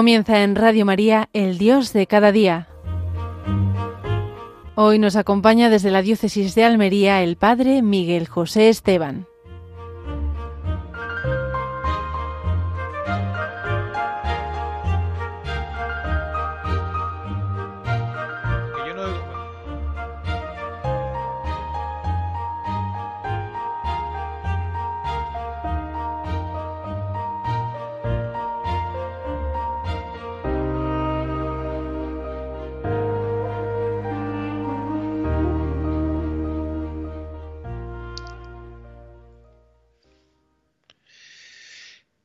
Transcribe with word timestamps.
Comienza 0.00 0.42
en 0.42 0.56
Radio 0.56 0.86
María, 0.86 1.28
el 1.34 1.58
Dios 1.58 1.92
de 1.92 2.06
cada 2.06 2.32
día. 2.32 2.68
Hoy 4.74 4.98
nos 4.98 5.14
acompaña 5.14 5.68
desde 5.68 5.90
la 5.90 6.00
Diócesis 6.00 6.54
de 6.54 6.64
Almería 6.64 7.22
el 7.22 7.36
Padre 7.36 7.82
Miguel 7.82 8.26
José 8.26 8.70
Esteban. 8.70 9.26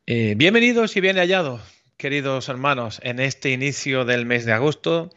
Eh, 0.07 0.35
bienvenidos 0.37 0.95
y 0.97 1.01
bien 1.01 1.17
hallados, 1.17 1.61
queridos 1.97 2.47
hermanos, 2.47 2.99
en 3.01 3.19
este 3.19 3.49
inicio 3.49 4.05
del 4.05 4.27
mes 4.27 4.45
de 4.45 4.53
agosto, 4.53 5.09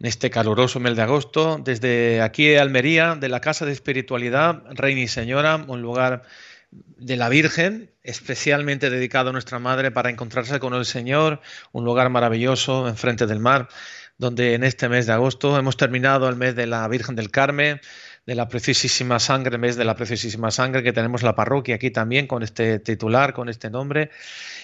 en 0.00 0.06
este 0.06 0.30
caluroso 0.30 0.80
mes 0.80 0.96
de 0.96 1.02
agosto, 1.02 1.60
desde 1.62 2.22
aquí 2.22 2.46
de 2.46 2.58
Almería, 2.58 3.14
de 3.14 3.28
la 3.28 3.42
Casa 3.42 3.66
de 3.66 3.72
Espiritualidad, 3.72 4.62
Reina 4.70 5.02
y 5.02 5.08
Señora, 5.08 5.62
un 5.68 5.82
lugar 5.82 6.22
de 6.70 7.18
la 7.18 7.28
Virgen, 7.28 7.90
especialmente 8.02 8.88
dedicado 8.88 9.28
a 9.28 9.32
nuestra 9.34 9.58
Madre 9.58 9.90
para 9.90 10.08
encontrarse 10.08 10.58
con 10.60 10.72
el 10.72 10.86
Señor, 10.86 11.42
un 11.72 11.84
lugar 11.84 12.08
maravilloso 12.08 12.88
enfrente 12.88 13.26
del 13.26 13.38
mar, 13.38 13.68
donde 14.16 14.54
en 14.54 14.64
este 14.64 14.88
mes 14.88 15.04
de 15.04 15.12
agosto 15.12 15.58
hemos 15.58 15.76
terminado 15.76 16.26
el 16.30 16.36
mes 16.36 16.56
de 16.56 16.66
la 16.66 16.88
Virgen 16.88 17.16
del 17.16 17.30
Carmen, 17.30 17.82
de 18.26 18.34
la 18.34 18.48
preciosísima 18.48 19.18
sangre, 19.18 19.58
mes 19.58 19.76
de 19.76 19.84
la 19.84 19.96
preciosísima 19.96 20.50
sangre, 20.50 20.82
que 20.82 20.92
tenemos 20.92 21.22
la 21.22 21.34
parroquia 21.34 21.74
aquí 21.74 21.90
también 21.90 22.26
con 22.26 22.42
este 22.42 22.78
titular, 22.78 23.32
con 23.32 23.48
este 23.48 23.70
nombre. 23.70 24.10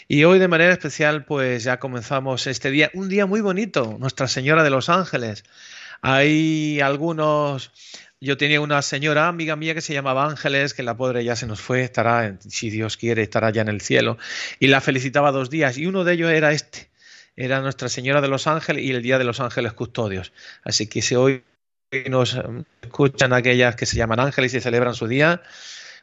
Y 0.07 0.25
hoy 0.25 0.39
de 0.39 0.49
manera 0.49 0.73
especial, 0.73 1.25
pues 1.25 1.65
ya 1.65 1.79
comenzamos 1.79 2.47
este 2.47 2.71
día, 2.71 2.91
un 2.95 3.09
día 3.09 3.27
muy 3.27 3.41
bonito, 3.41 3.97
Nuestra 3.99 4.29
Señora 4.29 4.63
de 4.63 4.71
los 4.71 4.89
Ángeles. 4.89 5.45
Hay 6.03 6.81
algunos 6.81 7.73
yo 8.21 8.37
tenía 8.37 8.61
una 8.61 8.83
señora 8.83 9.29
amiga 9.29 9.55
mía 9.55 9.75
que 9.75 9.81
se 9.81 9.95
llamaba 9.95 10.27
Ángeles, 10.27 10.75
que 10.75 10.83
la 10.83 10.97
pobre 10.97 11.23
ya 11.23 11.37
se 11.37 11.47
nos 11.47 11.61
fue, 11.61 11.83
estará, 11.83 12.37
si 12.41 12.69
Dios 12.69 12.97
quiere, 12.97 13.23
estará 13.23 13.51
ya 13.51 13.63
en 13.63 13.69
el 13.69 13.81
cielo, 13.81 14.19
y 14.59 14.67
la 14.67 14.81
felicitaba 14.81 15.31
dos 15.31 15.51
días, 15.51 15.79
y 15.79 15.87
uno 15.87 16.03
de 16.03 16.15
ellos 16.15 16.31
era 16.33 16.51
este, 16.53 16.91
era 17.37 17.61
Nuestra 17.61 17.89
Señora 17.89 18.21
de 18.21 18.27
los 18.27 18.49
Ángeles 18.49 18.83
y 18.83 18.91
el 18.91 19.03
Día 19.03 19.19
de 19.19 19.25
los 19.25 19.39
Ángeles 19.39 19.73
Custodios. 19.73 20.33
Así 20.65 20.89
que 20.89 21.01
si 21.01 21.15
hoy 21.15 21.45
nos 22.09 22.35
em, 22.35 22.65
escuchan 22.83 23.33
aquellas 23.33 23.77
que 23.77 23.87
se 23.87 23.97
llaman 23.97 24.21
ángeles 24.21 24.55
y 24.55 24.61
celebran 24.61 24.95
su 24.95 25.07
día. 25.07 25.43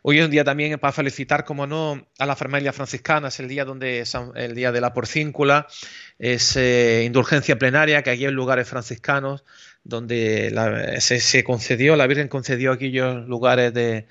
Hoy 0.02 0.20
es 0.20 0.26
un 0.26 0.32
día 0.32 0.44
también 0.44 0.78
para 0.78 0.94
felicitar, 0.94 1.46
como 1.46 1.66
no, 1.66 2.08
a 2.20 2.26
la 2.28 2.36
familia 2.36 2.72
franciscana, 2.74 3.30
es 3.30 3.40
el 3.40 3.48
día 3.48 3.66
donde 3.66 4.04
el 4.36 4.54
día 4.54 4.72
de 4.72 4.80
la 4.80 4.94
porcíncula, 4.94 5.68
es 6.20 6.56
eh, 6.58 7.04
indulgencia 7.06 7.58
plenaria, 7.58 8.04
que 8.04 8.12
aquí 8.12 8.26
hay 8.26 8.32
lugares 8.32 8.70
franciscanos 8.70 9.44
donde 9.84 10.54
se, 11.00 11.44
concedió, 11.44 11.96
la 11.96 12.06
Virgen 12.06 12.28
concedió 12.28 12.72
aquellos 12.72 13.28
lugares 13.28 13.74
de, 13.74 14.08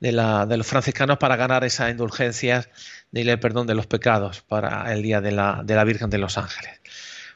los 0.00 0.66
franciscanos 0.66 1.18
para 1.18 1.34
ganar 1.34 1.64
esas 1.64 1.90
indulgencias 1.90 2.68
de 3.10 3.36
perdón 3.38 3.66
de 3.66 3.74
los 3.74 3.86
pecados 3.88 4.42
para 4.42 4.92
el 4.92 5.02
día 5.02 5.20
de 5.20 5.32
la, 5.32 5.62
de 5.64 5.74
la 5.74 5.84
Virgen 5.84 6.10
de 6.10 6.18
los 6.18 6.38
Ángeles. 6.38 6.80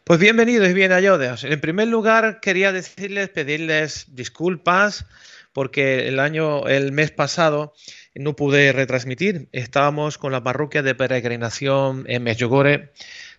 Pues 0.09 0.21
bienvenidos 0.21 0.69
y 0.69 0.73
bien 0.73 0.93
hallados. 0.93 1.43
En 1.43 1.61
primer 1.61 1.89
lugar, 1.89 2.39
quería 2.39 2.71
decirles, 2.71 3.29
pedirles 3.29 4.15
disculpas 4.15 5.05
porque 5.53 6.07
el 6.07 6.21
año, 6.21 6.69
el 6.69 6.93
mes 6.93 7.11
pasado 7.11 7.75
no 8.15 8.37
pude 8.37 8.71
retransmitir. 8.71 9.49
Estábamos 9.51 10.17
con 10.17 10.31
la 10.31 10.45
parroquia 10.45 10.85
de 10.85 10.95
peregrinación 10.95 12.05
en 12.07 12.23
Medjugorje. 12.23 12.93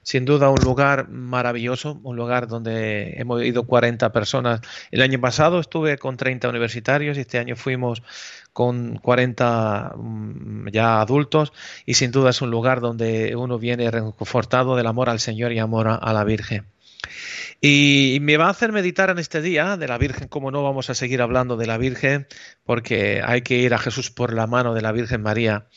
Sin 0.07 0.23
duda 0.23 0.49
un 0.49 0.63
lugar 0.63 1.09
maravilloso, 1.09 1.99
un 2.01 2.15
lugar 2.15 2.47
donde 2.47 3.15
hemos 3.17 3.43
ido 3.43 3.63
40 3.67 4.13
personas. 4.13 4.61
El 4.89 5.01
año 5.01 5.19
pasado 5.19 5.59
estuve 5.59 5.97
con 5.97 6.15
30 6.15 6.47
universitarios 6.47 7.17
y 7.17 7.19
este 7.19 7.39
año 7.39 7.57
fuimos 7.57 8.01
con 8.53 8.99
40 8.99 9.95
mm, 9.97 10.69
ya 10.69 11.01
adultos 11.01 11.51
y 11.85 11.95
sin 11.95 12.11
duda 12.11 12.29
es 12.29 12.41
un 12.41 12.51
lugar 12.51 12.79
donde 12.79 13.35
uno 13.35 13.59
viene 13.59 13.91
reconfortado 13.91 14.77
del 14.77 14.87
amor 14.87 15.09
al 15.09 15.19
Señor 15.19 15.51
y 15.51 15.59
amor 15.59 15.89
a, 15.89 16.13
la 16.13 16.23
Virgen. 16.23 16.65
Y 17.61 18.19
me 18.21 18.37
va 18.37 18.45
a 18.45 18.51
hacer 18.51 18.71
meditar 18.71 19.09
en 19.09 19.17
este 19.17 19.41
día 19.41 19.77
de 19.77 19.87
la 19.87 19.97
Virgen, 19.97 20.27
como 20.27 20.51
no 20.51 20.63
vamos 20.63 20.89
a 20.89 20.95
seguir 20.95 21.21
hablando 21.21 21.57
de 21.57 21.67
la 21.67 21.77
Virgen, 21.77 22.27
porque 22.63 23.21
hay 23.25 23.41
que 23.41 23.57
ir 23.57 23.73
a 23.73 23.79
Jesús 23.79 24.11
por 24.11 24.33
la 24.33 24.47
mano 24.47 24.73
de 24.73 24.81
la 24.81 24.91
Virgen 24.91 25.21
María. 25.21 25.67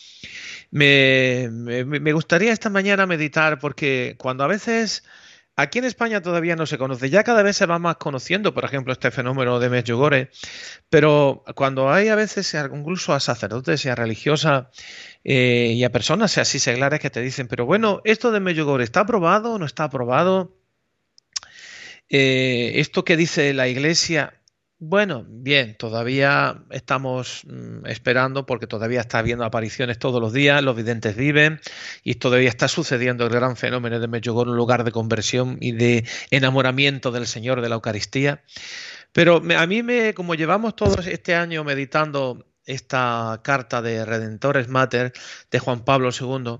Me, 0.70 1.48
me 1.50 2.12
gustaría 2.12 2.52
esta 2.52 2.70
mañana 2.70 3.06
meditar 3.06 3.58
porque 3.58 4.14
cuando 4.18 4.44
a 4.44 4.46
veces 4.46 5.02
Aquí 5.60 5.78
en 5.78 5.84
España 5.84 6.22
todavía 6.22 6.56
no 6.56 6.64
se 6.64 6.78
conoce, 6.78 7.10
ya 7.10 7.22
cada 7.22 7.42
vez 7.42 7.54
se 7.54 7.66
va 7.66 7.78
más 7.78 7.96
conociendo, 7.96 8.54
por 8.54 8.64
ejemplo, 8.64 8.94
este 8.94 9.10
fenómeno 9.10 9.60
de 9.60 9.68
Medjugorje, 9.68 10.30
pero 10.88 11.44
cuando 11.54 11.90
hay 11.90 12.08
a 12.08 12.14
veces 12.14 12.56
incluso 12.72 13.12
a 13.12 13.20
sacerdotes 13.20 13.84
y 13.84 13.90
a 13.90 13.94
religiosas 13.94 14.68
eh, 15.22 15.74
y 15.76 15.84
a 15.84 15.92
personas 15.92 16.38
así 16.38 16.58
seglares 16.58 17.00
que 17.00 17.10
te 17.10 17.20
dicen, 17.20 17.46
pero 17.46 17.66
bueno, 17.66 18.00
esto 18.04 18.30
de 18.30 18.40
Medjugorje 18.40 18.84
está 18.84 19.00
aprobado 19.00 19.52
o 19.52 19.58
no 19.58 19.66
está 19.66 19.84
aprobado, 19.84 20.56
eh, 22.10 22.72
esto 22.80 23.04
que 23.04 23.16
dice 23.16 23.54
la 23.54 23.68
Iglesia, 23.68 24.34
bueno, 24.82 25.26
bien, 25.28 25.76
todavía 25.76 26.64
estamos 26.70 27.42
mm, 27.46 27.86
esperando 27.86 28.46
porque 28.46 28.66
todavía 28.66 29.00
está 29.00 29.18
habiendo 29.18 29.44
apariciones 29.44 29.98
todos 29.98 30.20
los 30.20 30.32
días, 30.32 30.62
los 30.62 30.74
videntes 30.74 31.16
viven 31.16 31.60
y 32.02 32.14
todavía 32.14 32.48
está 32.48 32.66
sucediendo 32.66 33.24
el 33.24 33.30
gran 33.30 33.56
fenómeno 33.56 34.00
de 34.00 34.08
Medjugorje, 34.08 34.50
un 34.50 34.56
lugar 34.56 34.84
de 34.84 34.90
conversión 34.90 35.58
y 35.60 35.72
de 35.72 36.04
enamoramiento 36.30 37.12
del 37.12 37.26
Señor 37.26 37.60
de 37.60 37.68
la 37.68 37.76
Eucaristía. 37.76 38.42
Pero 39.12 39.42
a 39.56 39.66
mí 39.66 39.82
me, 39.82 40.14
como 40.14 40.34
llevamos 40.34 40.74
todos 40.76 41.06
este 41.06 41.34
año 41.34 41.62
meditando 41.62 42.46
esta 42.70 43.40
carta 43.42 43.82
de 43.82 44.04
Redentores 44.04 44.68
Mater 44.68 45.12
de 45.50 45.58
Juan 45.58 45.84
Pablo 45.84 46.10
II, 46.18 46.58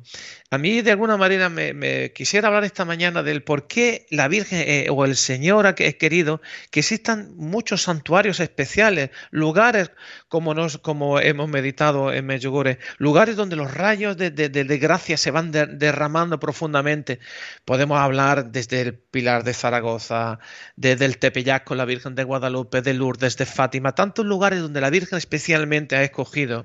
a 0.50 0.58
mí 0.58 0.82
de 0.82 0.90
alguna 0.90 1.16
manera 1.16 1.48
me, 1.48 2.12
quisiera 2.12 2.48
hablar 2.48 2.64
esta 2.64 2.84
mañana 2.84 3.22
del 3.22 3.42
por 3.42 3.66
qué 3.66 4.06
la 4.10 4.28
Virgen 4.28 4.62
eh, 4.66 4.88
o 4.90 5.04
el 5.04 5.16
Señor 5.16 5.66
ha 5.66 5.74
querido 5.74 6.40
que 6.70 6.80
existan 6.80 7.34
muchos 7.36 7.82
santuarios 7.82 8.40
especiales, 8.40 9.10
lugares 9.30 9.90
como, 10.30 10.54
nos, 10.54 10.78
como 10.78 11.18
hemos 11.18 11.48
meditado 11.48 12.12
en 12.12 12.24
Medjugorje, 12.24 12.78
lugares 12.98 13.34
donde 13.34 13.56
los 13.56 13.74
rayos 13.74 14.16
de, 14.16 14.78
gracia 14.80 15.16
se 15.16 15.32
van 15.32 15.50
derramando 15.50 16.38
profundamente. 16.38 17.18
Podemos 17.64 17.98
hablar 17.98 18.52
desde 18.52 18.80
el 18.80 18.94
Pilar 18.94 19.42
de 19.42 19.54
Zaragoza, 19.54 20.38
desde 20.76 21.06
el 21.06 21.18
Tepeyac 21.18 21.64
con 21.64 21.78
la 21.78 21.84
Virgen 21.84 22.14
de 22.14 22.22
Guadalupe, 22.22 22.80
de 22.80 22.94
Lourdes, 22.94 23.36
de 23.36 23.44
Fátima, 23.44 23.96
tantos 23.96 24.24
lugares 24.24 24.60
donde 24.60 24.80
la 24.80 24.90
Virgen 24.90 25.18
especialmente 25.18 25.96
ha 25.96 26.04
escogido. 26.04 26.64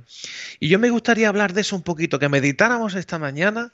Y 0.60 0.70
yo 0.70 0.78
me 0.78 0.92
gustaría 0.92 1.28
hablar 1.28 1.54
de 1.54 1.62
eso 1.62 1.76
un 1.76 1.82
poquito, 1.82 2.20
que 2.20 2.30
meditáramos 2.30 2.94
esta 2.94 3.18
mañana 3.18 3.74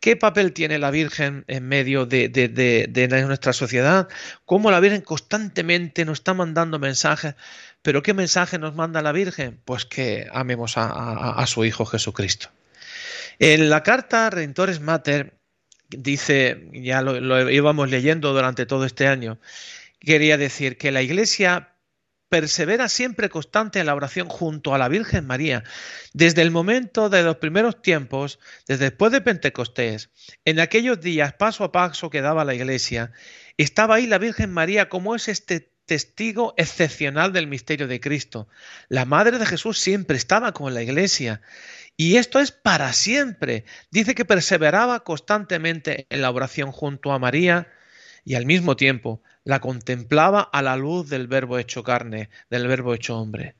¿Qué 0.00 0.14
papel 0.16 0.52
tiene 0.52 0.78
la 0.78 0.90
Virgen 0.90 1.44
en 1.48 1.66
medio 1.66 2.06
de, 2.06 3.24
nuestra 3.26 3.52
sociedad? 3.52 4.08
¿Cómo 4.44 4.70
la 4.70 4.80
Virgen 4.80 5.00
constantemente 5.00 6.04
nos 6.04 6.18
está 6.18 6.34
mandando 6.34 6.78
mensajes? 6.78 7.34
¿Pero 7.82 8.02
qué 8.02 8.14
mensaje 8.14 8.58
nos 8.58 8.74
manda 8.74 9.02
la 9.02 9.12
Virgen? 9.12 9.60
Pues 9.64 9.84
que 9.84 10.28
amemos 10.32 10.74
a, 10.76 11.44
su 11.46 11.64
Hijo 11.64 11.86
Jesucristo. 11.86 12.50
En 13.38 13.68
la 13.68 13.82
carta 13.82 14.30
Redentores 14.30 14.80
Mater 14.80 15.38
dice, 15.88 16.68
ya 16.72 17.02
lo, 17.02 17.20
lo 17.20 17.50
íbamos 17.50 17.90
leyendo 17.90 18.32
durante 18.32 18.66
todo 18.66 18.84
este 18.84 19.06
año, 19.06 19.38
quería 20.00 20.38
decir 20.38 20.78
que 20.78 20.92
la 20.92 21.02
Iglesia 21.02 21.75
persevera 22.28 22.88
siempre 22.88 23.28
constante 23.28 23.80
en 23.80 23.86
la 23.86 23.94
oración 23.94 24.28
junto 24.28 24.74
a 24.74 24.78
la 24.78 24.88
Virgen 24.88 25.26
María, 25.26 25.64
desde 26.12 26.42
el 26.42 26.50
momento 26.50 27.08
de 27.08 27.22
los 27.22 27.36
primeros 27.36 27.80
tiempos, 27.82 28.38
desde 28.66 28.86
después 28.86 29.12
de 29.12 29.20
Pentecostés, 29.20 30.10
en 30.44 30.60
aquellos 30.60 31.00
días 31.00 31.34
paso 31.34 31.64
a 31.64 31.72
paso 31.72 32.10
que 32.10 32.20
daba 32.20 32.44
la 32.44 32.54
Iglesia, 32.54 33.12
estaba 33.56 33.96
ahí 33.96 34.06
la 34.06 34.18
Virgen 34.18 34.52
María 34.52 34.88
como 34.88 35.14
es 35.14 35.28
este 35.28 35.72
testigo 35.86 36.52
excepcional 36.56 37.32
del 37.32 37.46
misterio 37.46 37.86
de 37.86 38.00
Cristo. 38.00 38.48
La 38.88 39.04
Madre 39.04 39.38
de 39.38 39.46
Jesús 39.46 39.78
siempre 39.78 40.16
estaba 40.16 40.52
con 40.52 40.74
la 40.74 40.82
Iglesia. 40.82 41.40
Y 41.96 42.16
esto 42.16 42.40
es 42.40 42.50
para 42.50 42.92
siempre. 42.92 43.64
Dice 43.90 44.14
que 44.14 44.24
perseveraba 44.24 45.04
constantemente 45.04 46.06
en 46.10 46.22
la 46.22 46.30
oración 46.30 46.72
junto 46.72 47.12
a 47.12 47.18
María 47.18 47.68
y 48.24 48.34
al 48.34 48.44
mismo 48.44 48.76
tiempo 48.76 49.22
la 49.46 49.60
contemplaba 49.60 50.40
a 50.40 50.60
la 50.60 50.76
luz 50.76 51.08
del 51.08 51.28
verbo 51.28 51.56
hecho 51.60 51.84
carne, 51.84 52.30
del 52.50 52.66
verbo 52.66 52.94
hecho 52.94 53.16
hombre. 53.16 53.54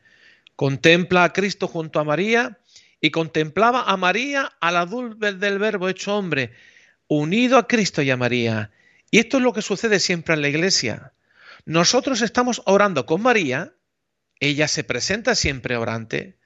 Contempla 0.57 1.23
a 1.23 1.33
Cristo 1.33 1.69
junto 1.69 2.01
a 2.01 2.05
María 2.05 2.59
y 3.01 3.13
contemplaba 3.13 3.85
a 3.85 3.97
María 3.97 4.51
a 4.61 4.73
la 4.73 4.85
luz 4.85 5.17
del 5.17 5.59
verbo 5.61 5.89
hecho 5.89 6.17
hombre, 6.17 6.51
unido 7.07 7.57
a 7.57 7.69
Cristo 7.69 8.03
y 8.03 8.11
a 8.11 8.17
María. 8.17 8.73
Y 9.13 9.21
esto 9.21 9.37
es 9.37 9.45
lo 9.45 9.53
que 9.53 9.63
sucede 9.63 10.01
siempre 10.01 10.35
en 10.35 10.43
la 10.43 10.49
iglesia. 10.49 11.13
Nosotros 11.67 12.21
estamos 12.21 12.63
orando 12.67 13.07
con 13.07 13.23
María, 13.23 13.73
ella 14.41 14.67
se 14.67 14.83
presenta 14.83 15.37
siempre 15.37 15.77
orante, 15.77 16.37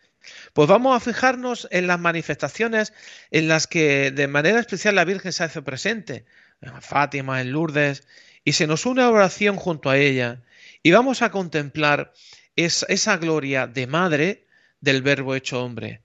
pues 0.52 0.68
vamos 0.68 0.94
a 0.94 1.00
fijarnos 1.00 1.66
en 1.70 1.86
las 1.86 1.98
manifestaciones 1.98 2.92
en 3.30 3.48
las 3.48 3.66
que 3.66 4.10
de 4.10 4.28
manera 4.28 4.60
especial 4.60 4.96
la 4.96 5.06
Virgen 5.06 5.32
se 5.32 5.44
hace 5.44 5.62
presente, 5.62 6.26
en 6.60 6.82
Fátima, 6.82 7.40
en 7.40 7.52
Lourdes, 7.52 8.04
y 8.44 8.52
se 8.52 8.66
nos 8.66 8.86
une 8.86 9.02
a 9.02 9.10
oración 9.10 9.56
junto 9.56 9.90
a 9.90 9.96
ella, 9.96 10.42
y 10.82 10.90
vamos 10.90 11.22
a 11.22 11.30
contemplar 11.30 12.12
esa 12.56 13.16
gloria 13.16 13.66
de 13.66 13.86
madre 13.86 14.46
del 14.80 15.02
verbo 15.02 15.34
hecho 15.34 15.62
hombre. 15.62 16.02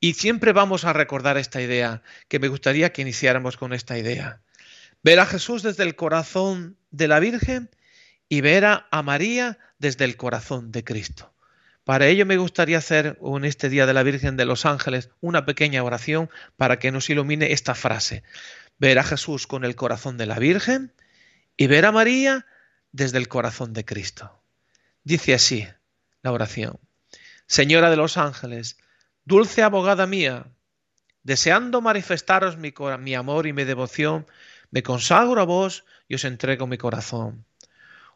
Y 0.00 0.14
siempre 0.14 0.52
vamos 0.52 0.84
a 0.84 0.92
recordar 0.92 1.38
esta 1.38 1.62
idea, 1.62 2.02
que 2.28 2.38
me 2.38 2.48
gustaría 2.48 2.92
que 2.92 3.02
iniciáramos 3.02 3.56
con 3.56 3.72
esta 3.72 3.98
idea. 3.98 4.40
Ver 5.02 5.20
a 5.20 5.26
Jesús 5.26 5.62
desde 5.62 5.84
el 5.84 5.96
corazón 5.96 6.76
de 6.90 7.08
la 7.08 7.20
Virgen 7.20 7.70
y 8.28 8.40
ver 8.40 8.64
a 8.64 9.02
María 9.02 9.58
desde 9.78 10.04
el 10.04 10.16
corazón 10.16 10.72
de 10.72 10.84
Cristo. 10.84 11.32
Para 11.86 12.08
ello 12.08 12.26
me 12.26 12.36
gustaría 12.36 12.78
hacer 12.78 13.16
en 13.22 13.44
este 13.44 13.68
Día 13.68 13.86
de 13.86 13.94
la 13.94 14.02
Virgen 14.02 14.36
de 14.36 14.44
los 14.44 14.66
Ángeles 14.66 15.10
una 15.20 15.46
pequeña 15.46 15.84
oración 15.84 16.28
para 16.56 16.80
que 16.80 16.90
nos 16.90 17.08
ilumine 17.08 17.52
esta 17.52 17.76
frase. 17.76 18.24
Ver 18.78 18.98
a 18.98 19.04
Jesús 19.04 19.46
con 19.46 19.64
el 19.64 19.76
corazón 19.76 20.16
de 20.16 20.26
la 20.26 20.40
Virgen 20.40 20.92
y 21.56 21.66
ver 21.66 21.86
a 21.86 21.92
María 21.92 22.46
desde 22.92 23.18
el 23.18 23.28
corazón 23.28 23.72
de 23.72 23.84
Cristo. 23.84 24.42
Dice 25.04 25.34
así 25.34 25.66
la 26.22 26.32
oración. 26.32 26.78
Señora 27.46 27.90
de 27.90 27.96
los 27.96 28.16
ángeles, 28.16 28.78
dulce 29.24 29.62
abogada 29.62 30.06
mía, 30.06 30.46
deseando 31.22 31.80
manifestaros 31.80 32.56
mi, 32.56 33.14
amor 33.14 33.46
y 33.46 33.52
mi 33.52 33.64
devoción, 33.64 34.26
me 34.70 34.82
consagro 34.82 35.40
a 35.40 35.44
vos 35.44 35.84
y 36.08 36.16
os 36.16 36.24
entrego 36.24 36.66
mi 36.66 36.78
corazón. 36.78 37.44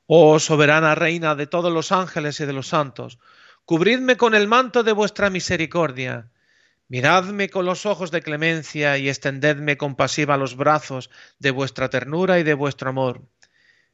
Oh 0.06 0.40
soberana 0.40 0.94
reina 0.94 1.36
de 1.36 1.46
todos 1.46 1.72
los 1.72 1.92
ángeles 1.92 2.40
y 2.40 2.46
de 2.46 2.52
los 2.52 2.68
santos, 2.68 3.18
Cubridme 3.70 4.16
con 4.16 4.34
el 4.34 4.48
manto 4.48 4.82
de 4.82 4.90
vuestra 4.90 5.30
misericordia. 5.30 6.28
Miradme 6.90 7.50
con 7.50 7.66
los 7.66 7.86
ojos 7.86 8.10
de 8.10 8.20
clemencia 8.20 8.98
y 8.98 9.08
extendedme 9.08 9.76
compasiva 9.76 10.36
los 10.36 10.56
brazos 10.56 11.08
de 11.38 11.52
vuestra 11.52 11.88
ternura 11.88 12.40
y 12.40 12.42
de 12.42 12.54
vuestro 12.54 12.90
amor. 12.90 13.22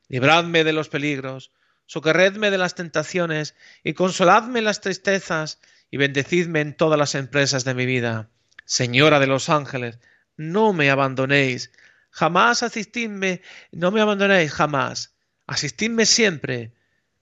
Libradme 0.08 0.64
de 0.64 0.72
los 0.72 0.88
peligros, 0.88 1.52
socorredme 1.84 2.50
de 2.50 2.56
las 2.56 2.74
tentaciones 2.74 3.54
y 3.84 3.92
consoladme 3.92 4.60
en 4.60 4.64
las 4.64 4.80
tristezas 4.80 5.60
y 5.90 5.98
bendecidme 5.98 6.62
en 6.62 6.74
todas 6.74 6.98
las 6.98 7.14
empresas 7.14 7.64
de 7.64 7.74
mi 7.74 7.84
vida. 7.84 8.30
Señora 8.64 9.20
de 9.20 9.26
los 9.26 9.50
ángeles, 9.50 9.98
no 10.38 10.72
me 10.72 10.88
abandonéis, 10.88 11.72
jamás 12.08 12.62
asistidme, 12.62 13.42
no 13.72 13.90
me 13.90 14.00
abandonéis 14.00 14.52
jamás, 14.52 15.14
asistidme 15.46 16.06
siempre, 16.06 16.72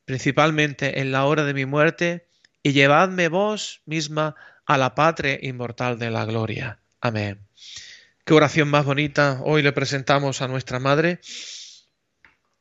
principalmente 0.05 1.01
en 1.01 1.11
la 1.11 1.25
hora 1.25 1.43
de 1.43 1.53
mi 1.53 1.67
muerte 1.67 2.29
y 2.63 2.75
llevadme 2.75 3.27
vos 3.27 3.83
misma 3.87 4.37
a 4.67 4.79
la 4.79 4.95
patria 4.95 5.39
inmortal 5.43 5.99
de 5.99 6.11
la 6.11 6.25
gloria. 6.25 6.79
Amén. 7.01 7.39
Qué 8.25 8.35
oración 8.35 8.69
más 8.69 8.85
bonita. 8.85 9.41
Hoy 9.43 9.63
le 9.63 9.73
presentamos 9.73 10.41
a 10.41 10.49
nuestra 10.49 10.79
Madre. 10.79 11.21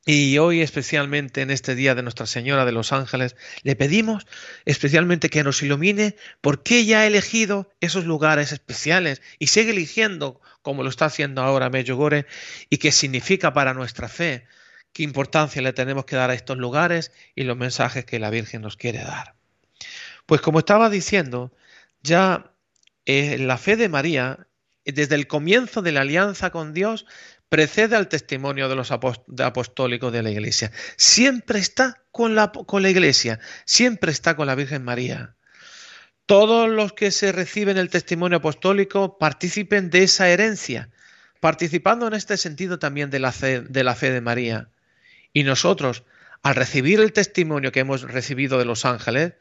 Y 0.06 0.38
hoy 0.38 0.60
especialmente 0.60 1.42
en 1.42 1.50
este 1.50 1.76
día 1.76 1.96
de 1.96 2.04
Nuestra 2.04 2.26
Señora 2.26 2.66
de 2.66 2.74
los 2.74 2.92
Ángeles, 2.92 3.38
le 3.62 3.78
pedimos 3.78 4.28
especialmente 4.66 5.30
que 5.30 5.46
nos 5.46 5.64
ilumine 5.64 6.18
porque 6.42 6.80
ella 6.80 7.00
ha 7.00 7.08
elegido 7.08 7.72
esos 7.80 8.04
lugares 8.04 8.52
especiales 8.52 9.22
y 9.40 9.48
sigue 9.48 9.72
eligiendo 9.72 10.42
como 10.62 10.84
lo 10.84 10.90
está 10.90 11.06
haciendo 11.06 11.42
ahora 11.42 11.70
Medjugorje 11.70 12.26
y 12.70 12.80
qué 12.80 12.92
significa 12.92 13.54
para 13.54 13.74
nuestra 13.74 14.10
fe, 14.10 14.46
qué 14.92 15.04
importancia 15.04 15.62
le 15.62 15.72
tenemos 15.72 16.04
que 16.04 16.18
dar 16.18 16.32
a 16.32 16.34
estos 16.34 16.58
lugares 16.58 17.14
y 17.34 17.44
los 17.44 17.56
mensajes 17.56 18.04
que 18.04 18.20
la 18.20 18.30
Virgen 18.30 18.62
nos 18.62 18.76
quiere 18.76 19.00
dar. 19.00 19.36
Pues 20.26 20.42
como 20.42 20.60
estaba 20.60 20.90
diciendo, 20.90 21.54
ya 22.04 22.54
eh, 23.06 23.38
la 23.40 23.58
fe 23.58 23.76
de 23.76 23.90
María, 23.90 24.48
desde 24.86 25.16
el 25.16 25.28
comienzo 25.28 25.82
de 25.82 25.92
la 25.94 26.02
alianza 26.02 26.52
con 26.52 26.74
Dios, 26.74 27.06
precede 27.50 27.96
al 27.96 28.08
testimonio 28.08 28.68
de 28.68 28.76
los 28.76 28.92
apostólicos 28.92 30.12
de 30.12 30.24
la 30.24 30.32
Iglesia. 30.32 30.72
Siempre 30.98 31.60
está 31.60 32.04
con 32.12 32.36
la, 32.36 32.52
con 32.52 32.82
la 32.82 32.90
Iglesia, 32.90 33.40
siempre 33.66 34.12
está 34.12 34.36
con 34.36 34.48
la 34.48 34.56
Virgen 34.56 34.84
María. 34.84 35.36
Todos 36.26 36.70
los 36.70 36.94
que 36.94 37.12
se 37.12 37.32
reciben 37.32 37.78
el 37.78 37.90
testimonio 37.90 38.38
apostólico 38.38 39.18
participen 39.18 39.90
de 39.90 40.04
esa 40.04 40.30
herencia, 40.30 40.90
participando 41.42 42.08
en 42.08 42.14
este 42.14 42.38
sentido 42.38 42.80
también 42.80 43.10
de 43.10 43.20
la 43.20 43.32
de, 43.32 43.84
la 43.84 43.96
fe 43.96 44.10
de 44.10 44.22
María. 44.22 44.70
Y 45.34 45.44
nosotros, 45.44 46.06
al 46.42 46.56
recibir 46.56 47.02
el 47.02 47.14
testimonio 47.14 47.72
que 47.72 47.82
hemos 47.82 48.04
recibido 48.04 48.58
de 48.58 48.66
los 48.66 48.86
ángeles, 48.86 49.34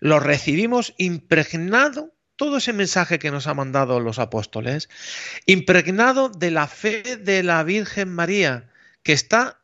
lo 0.00 0.20
recibimos 0.20 0.94
impregnado, 0.98 2.14
todo 2.36 2.58
ese 2.58 2.72
mensaje 2.72 3.18
que 3.18 3.30
nos 3.30 3.46
han 3.46 3.56
mandado 3.56 3.98
los 4.00 4.18
apóstoles, 4.18 4.88
impregnado 5.46 6.28
de 6.28 6.50
la 6.50 6.66
fe 6.66 7.16
de 7.16 7.42
la 7.42 7.62
Virgen 7.62 8.10
María, 8.12 8.70
que 9.02 9.12
está, 9.12 9.62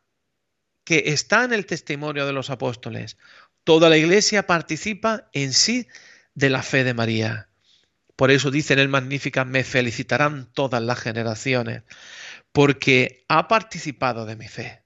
que 0.83 1.03
está 1.07 1.43
en 1.43 1.53
el 1.53 1.65
testimonio 1.65 2.25
de 2.25 2.33
los 2.33 2.49
apóstoles. 2.49 3.17
Toda 3.63 3.89
la 3.89 3.97
iglesia 3.97 4.47
participa 4.47 5.29
en 5.33 5.53
sí 5.53 5.87
de 6.33 6.49
la 6.49 6.63
fe 6.63 6.83
de 6.83 6.93
María. 6.93 7.49
Por 8.15 8.31
eso 8.31 8.51
dice 8.51 8.73
en 8.73 8.79
el 8.79 8.89
Magnífica, 8.89 9.45
me 9.45 9.63
felicitarán 9.63 10.51
todas 10.53 10.81
las 10.81 10.99
generaciones, 10.99 11.83
porque 12.51 13.25
ha 13.27 13.47
participado 13.47 14.25
de 14.25 14.35
mi 14.35 14.47
fe. 14.47 14.83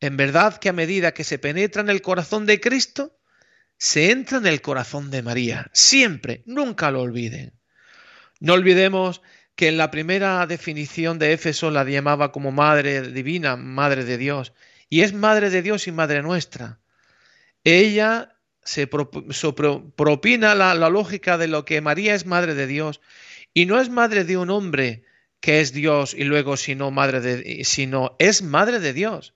En 0.00 0.16
verdad 0.16 0.58
que 0.58 0.68
a 0.68 0.74
medida 0.74 1.12
que 1.12 1.24
se 1.24 1.38
penetra 1.38 1.82
en 1.82 1.88
el 1.88 2.02
corazón 2.02 2.44
de 2.46 2.60
Cristo, 2.60 3.18
se 3.78 4.10
entra 4.10 4.38
en 4.38 4.46
el 4.46 4.62
corazón 4.62 5.10
de 5.10 5.22
María, 5.22 5.70
siempre, 5.72 6.42
nunca 6.46 6.90
lo 6.90 7.02
olviden. 7.02 7.52
No 8.40 8.54
olvidemos 8.54 9.22
que 9.54 9.68
en 9.68 9.76
la 9.76 9.90
primera 9.90 10.46
definición 10.46 11.18
de 11.18 11.32
Éfeso 11.32 11.70
la 11.70 11.84
llamaba 11.84 12.32
como 12.32 12.52
Madre 12.52 13.02
Divina, 13.10 13.56
Madre 13.56 14.04
de 14.04 14.18
Dios, 14.18 14.52
y 14.88 15.02
es 15.02 15.12
Madre 15.12 15.50
de 15.50 15.62
Dios 15.62 15.86
y 15.86 15.92
Madre 15.92 16.22
nuestra. 16.22 16.78
Ella 17.64 18.36
se 18.62 18.86
propina 18.86 20.54
la, 20.54 20.74
lógica 20.90 21.38
de 21.38 21.48
lo 21.48 21.64
que 21.64 21.80
María 21.80 22.14
es 22.14 22.26
Madre 22.26 22.54
de 22.54 22.66
Dios, 22.66 23.00
y 23.54 23.66
no 23.66 23.80
es 23.80 23.88
Madre 23.88 24.24
de 24.24 24.36
un 24.36 24.50
hombre 24.50 25.04
que 25.40 25.60
es 25.60 25.72
Dios 25.72 26.14
y 26.14 26.24
luego 26.24 26.56
sino 26.56 26.90
Madre 26.90 27.20
de, 27.20 27.64
sino 27.64 28.16
es 28.18 28.42
Madre 28.42 28.80
de 28.80 28.92
Dios. 28.92 29.34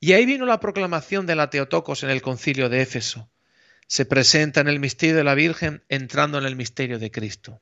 Y 0.00 0.12
ahí 0.12 0.26
vino 0.26 0.46
la 0.46 0.60
proclamación 0.60 1.26
de 1.26 1.36
la 1.36 1.50
Teotocos 1.50 2.02
en 2.02 2.10
el 2.10 2.22
concilio 2.22 2.68
de 2.68 2.82
Éfeso 2.82 3.30
se 3.90 4.04
presenta 4.04 4.60
en 4.60 4.68
el 4.68 4.78
misterio 4.78 5.16
de 5.16 5.24
la 5.24 5.34
Virgen 5.34 5.82
entrando 5.88 6.38
en 6.38 6.44
el 6.44 6.54
misterio 6.54 7.00
de 7.00 7.10
Cristo. 7.10 7.60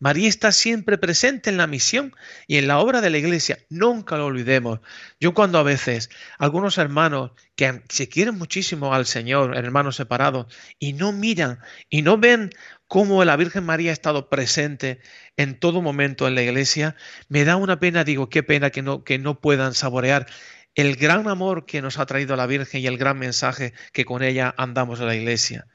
María 0.00 0.28
está 0.28 0.50
siempre 0.50 0.98
presente 0.98 1.48
en 1.48 1.58
la 1.58 1.68
misión 1.68 2.12
y 2.48 2.56
en 2.56 2.66
la 2.66 2.80
obra 2.80 3.00
de 3.00 3.10
la 3.10 3.18
iglesia. 3.18 3.58
Nunca 3.70 4.16
lo 4.16 4.26
olvidemos. 4.26 4.80
Yo 5.20 5.32
cuando 5.32 5.58
a 5.58 5.62
veces 5.62 6.10
algunos 6.38 6.76
hermanos 6.76 7.30
que 7.54 7.82
se 7.88 8.08
quieren 8.08 8.36
muchísimo 8.36 8.94
al 8.94 9.06
Señor, 9.06 9.56
hermanos 9.56 9.94
separados, 9.94 10.52
y 10.80 10.92
no 10.92 11.12
miran 11.12 11.60
y 11.88 12.02
no 12.02 12.18
ven 12.18 12.50
cómo 12.88 13.24
la 13.24 13.36
Virgen 13.36 13.64
María 13.64 13.90
ha 13.90 13.94
estado 13.94 14.28
presente 14.28 15.00
en 15.36 15.60
todo 15.60 15.82
momento 15.82 16.26
en 16.26 16.34
la 16.34 16.42
iglesia, 16.42 16.96
me 17.28 17.44
da 17.44 17.54
una 17.54 17.78
pena, 17.78 18.02
digo, 18.02 18.28
qué 18.28 18.42
pena 18.42 18.70
que 18.70 18.82
no, 18.82 19.04
que 19.04 19.20
no 19.20 19.40
puedan 19.40 19.74
saborear 19.74 20.26
el 20.74 20.96
gran 20.96 21.28
amor 21.28 21.66
que 21.66 21.82
nos 21.82 21.98
ha 21.98 22.06
traído 22.06 22.36
la 22.36 22.46
Virgen 22.46 22.80
y 22.80 22.86
el 22.86 22.98
gran 22.98 23.18
mensaje 23.18 23.72
que 23.92 24.04
con 24.04 24.22
ella 24.22 24.54
andamos 24.56 25.00
a 25.00 25.04
la 25.04 25.14
iglesia. 25.14 25.66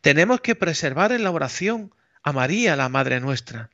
Tenemos 0.00 0.40
que 0.40 0.54
preservar 0.54 1.12
en 1.12 1.24
la 1.24 1.30
oración 1.30 1.92
a 2.22 2.32
María, 2.32 2.76
la 2.76 2.88
Madre 2.88 3.20
nuestra. 3.20 3.70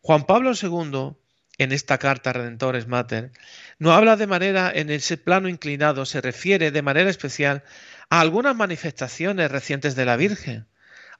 Juan 0.00 0.24
Pablo 0.24 0.52
II, 0.60 1.16
en 1.58 1.72
esta 1.72 1.98
carta 1.98 2.32
Redentores 2.32 2.86
Mater, 2.88 3.32
no 3.78 3.92
habla 3.92 4.16
de 4.16 4.26
manera, 4.26 4.70
en 4.74 4.90
ese 4.90 5.16
plano 5.16 5.48
inclinado, 5.48 6.04
se 6.04 6.20
refiere 6.20 6.70
de 6.70 6.82
manera 6.82 7.10
especial 7.10 7.62
a 8.10 8.20
algunas 8.20 8.54
manifestaciones 8.56 9.50
recientes 9.50 9.94
de 9.94 10.04
la 10.04 10.16
Virgen. 10.16 10.66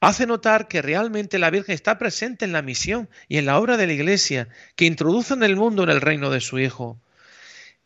Hace 0.00 0.26
notar 0.26 0.66
que 0.66 0.82
realmente 0.82 1.38
la 1.38 1.50
Virgen 1.50 1.74
está 1.74 1.96
presente 1.96 2.44
en 2.44 2.52
la 2.52 2.62
misión 2.62 3.08
y 3.28 3.38
en 3.38 3.46
la 3.46 3.58
obra 3.58 3.76
de 3.76 3.86
la 3.86 3.92
Iglesia, 3.92 4.48
que 4.74 4.84
introduce 4.84 5.32
en 5.34 5.44
el 5.44 5.56
mundo 5.56 5.84
en 5.84 5.90
el 5.90 6.00
reino 6.00 6.28
de 6.30 6.40
su 6.40 6.58
Hijo. 6.58 7.00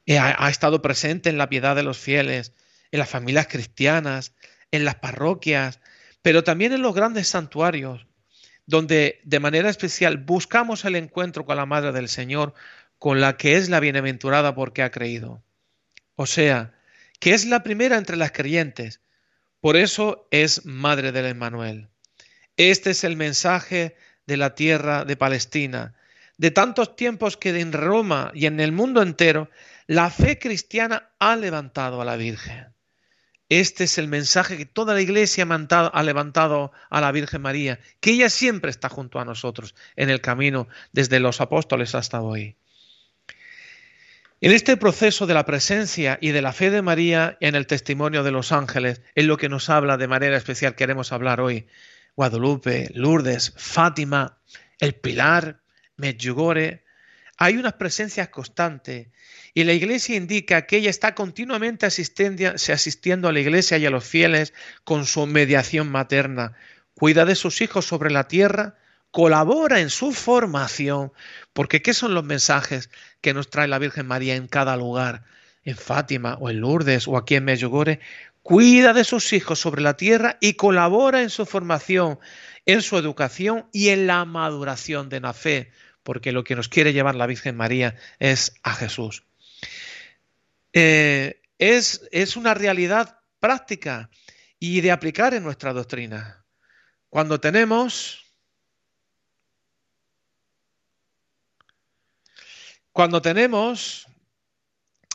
Eh, 0.06 0.18
ha, 0.18 0.48
estado 0.48 0.82
presente 0.82 1.30
en 1.30 1.36
la 1.36 1.48
piedad 1.48 1.74
de 1.74 1.82
los 1.82 1.98
fieles, 1.98 2.52
en 2.92 3.00
las 3.00 3.10
familias 3.10 3.48
cristianas, 3.48 4.34
en 4.70 4.84
las 4.84 4.94
parroquias, 4.94 5.80
pero 6.22 6.44
también 6.44 6.72
en 6.72 6.82
los 6.82 6.94
grandes 6.94 7.26
santuarios, 7.26 8.06
donde 8.66 9.20
de 9.24 9.40
manera 9.40 9.68
especial 9.68 10.18
buscamos 10.18 10.84
el 10.84 10.94
encuentro 10.94 11.44
con 11.44 11.56
la 11.56 11.66
Madre 11.66 11.90
del 11.90 12.08
Señor, 12.08 12.54
con 12.98 13.20
la 13.20 13.36
que 13.36 13.56
es 13.56 13.68
la 13.68 13.80
bienaventurada 13.80 14.54
porque 14.54 14.82
ha 14.82 14.92
creído. 14.92 15.42
O 16.14 16.26
sea, 16.26 16.72
que 17.18 17.34
es 17.34 17.44
la 17.44 17.64
primera 17.64 17.96
entre 17.96 18.16
las 18.16 18.30
creyentes, 18.30 19.00
por 19.60 19.76
eso 19.76 20.28
es 20.30 20.64
Madre 20.64 21.10
del 21.10 21.26
Emmanuel. 21.26 21.88
Este 22.56 22.90
es 22.90 23.02
el 23.02 23.16
mensaje 23.16 23.96
de 24.26 24.36
la 24.36 24.54
tierra 24.54 25.04
de 25.04 25.16
Palestina, 25.16 25.94
de 26.38 26.52
tantos 26.52 26.94
tiempos 26.94 27.36
que 27.36 27.58
en 27.60 27.72
Roma 27.72 28.30
y 28.34 28.46
en 28.46 28.60
el 28.60 28.70
mundo 28.70 29.02
entero 29.02 29.50
la 29.86 30.10
fe 30.10 30.38
cristiana 30.38 31.10
ha 31.18 31.36
levantado 31.36 32.00
a 32.00 32.04
la 32.04 32.16
Virgen. 32.16 32.74
Este 33.48 33.84
es 33.84 33.98
el 33.98 34.08
mensaje 34.08 34.56
que 34.56 34.66
toda 34.66 34.94
la 34.94 35.00
iglesia 35.00 35.46
ha 35.48 36.02
levantado 36.02 36.72
a 36.90 37.00
la 37.00 37.12
Virgen 37.12 37.42
María, 37.42 37.78
que 38.00 38.10
ella 38.10 38.28
siempre 38.28 38.70
está 38.70 38.88
junto 38.88 39.20
a 39.20 39.24
nosotros 39.24 39.76
en 39.94 40.10
el 40.10 40.20
camino 40.20 40.66
desde 40.92 41.20
los 41.20 41.40
apóstoles 41.40 41.94
hasta 41.94 42.20
hoy. 42.20 42.56
En 44.40 44.52
este 44.52 44.76
proceso 44.76 45.26
de 45.26 45.34
la 45.34 45.46
presencia 45.46 46.18
y 46.20 46.30
de 46.30 46.42
la 46.42 46.52
fe 46.52 46.70
de 46.70 46.82
María 46.82 47.38
en 47.40 47.54
el 47.54 47.66
testimonio 47.66 48.24
de 48.24 48.32
los 48.32 48.50
ángeles, 48.50 49.00
en 49.14 49.28
lo 49.28 49.36
que 49.36 49.48
nos 49.48 49.70
habla 49.70 49.96
de 49.96 50.08
manera 50.08 50.36
especial, 50.36 50.74
queremos 50.74 51.12
hablar 51.12 51.40
hoy. 51.40 51.68
Guadalupe, 52.16 52.90
Lourdes, 52.94 53.54
Fátima, 53.56 54.38
el 54.80 54.94
Pilar, 54.94 55.62
Medjugorje, 55.96 56.84
hay 57.38 57.56
unas 57.56 57.74
presencias 57.74 58.28
constantes 58.28 59.08
y 59.56 59.64
la 59.64 59.72
iglesia 59.72 60.16
indica 60.16 60.66
que 60.66 60.76
ella 60.76 60.90
está 60.90 61.14
continuamente 61.14 61.86
asistiendo 61.86 63.28
a 63.28 63.32
la 63.32 63.40
iglesia 63.40 63.78
y 63.78 63.86
a 63.86 63.90
los 63.90 64.04
fieles 64.04 64.52
con 64.84 65.06
su 65.06 65.26
mediación 65.26 65.90
materna. 65.90 66.52
Cuida 66.92 67.24
de 67.24 67.36
sus 67.36 67.62
hijos 67.62 67.86
sobre 67.86 68.10
la 68.10 68.28
tierra, 68.28 68.74
colabora 69.10 69.80
en 69.80 69.88
su 69.88 70.12
formación, 70.12 71.10
porque 71.54 71.80
¿qué 71.80 71.94
son 71.94 72.12
los 72.12 72.22
mensajes 72.22 72.90
que 73.22 73.32
nos 73.32 73.48
trae 73.48 73.66
la 73.66 73.78
Virgen 73.78 74.06
María 74.06 74.36
en 74.36 74.46
cada 74.46 74.76
lugar? 74.76 75.24
En 75.64 75.78
Fátima 75.78 76.36
o 76.38 76.50
en 76.50 76.60
Lourdes 76.60 77.08
o 77.08 77.16
aquí 77.16 77.36
en 77.36 77.46
Medjugorje, 77.46 78.00
cuida 78.42 78.92
de 78.92 79.04
sus 79.04 79.32
hijos 79.32 79.58
sobre 79.58 79.80
la 79.80 79.96
tierra 79.96 80.36
y 80.42 80.52
colabora 80.52 81.22
en 81.22 81.30
su 81.30 81.46
formación, 81.46 82.18
en 82.66 82.82
su 82.82 82.98
educación 82.98 83.64
y 83.72 83.88
en 83.88 84.06
la 84.06 84.26
maduración 84.26 85.08
de 85.08 85.20
la 85.20 85.32
fe, 85.32 85.70
porque 86.02 86.32
lo 86.32 86.44
que 86.44 86.56
nos 86.56 86.68
quiere 86.68 86.92
llevar 86.92 87.14
la 87.14 87.26
Virgen 87.26 87.56
María 87.56 87.96
es 88.18 88.52
a 88.62 88.74
Jesús. 88.74 89.22
Eh, 90.72 91.40
es, 91.58 92.08
es 92.12 92.36
una 92.36 92.54
realidad 92.54 93.18
práctica 93.40 94.10
y 94.58 94.80
de 94.80 94.90
aplicar 94.90 95.34
en 95.34 95.42
nuestra 95.42 95.72
doctrina. 95.72 96.44
Cuando 97.08 97.40
tenemos 97.40 98.26
Cuando 102.96 103.20
tenemos 103.20 104.06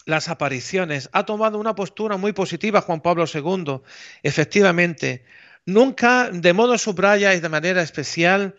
las 0.06 0.30
apariciones, 0.30 1.10
ha 1.14 1.26
tomado 1.26 1.58
una 1.58 1.74
postura 1.74 2.16
muy 2.16 2.32
positiva 2.32 2.82
Juan 2.82 3.02
Pablo 3.02 3.26
II. 3.26 3.82
Efectivamente, 4.22 5.26
nunca 5.66 6.30
de 6.30 6.54
modo 6.54 6.78
subraya 6.78 7.34
y 7.34 7.40
de 7.40 7.50
manera 7.50 7.82
especial 7.82 8.56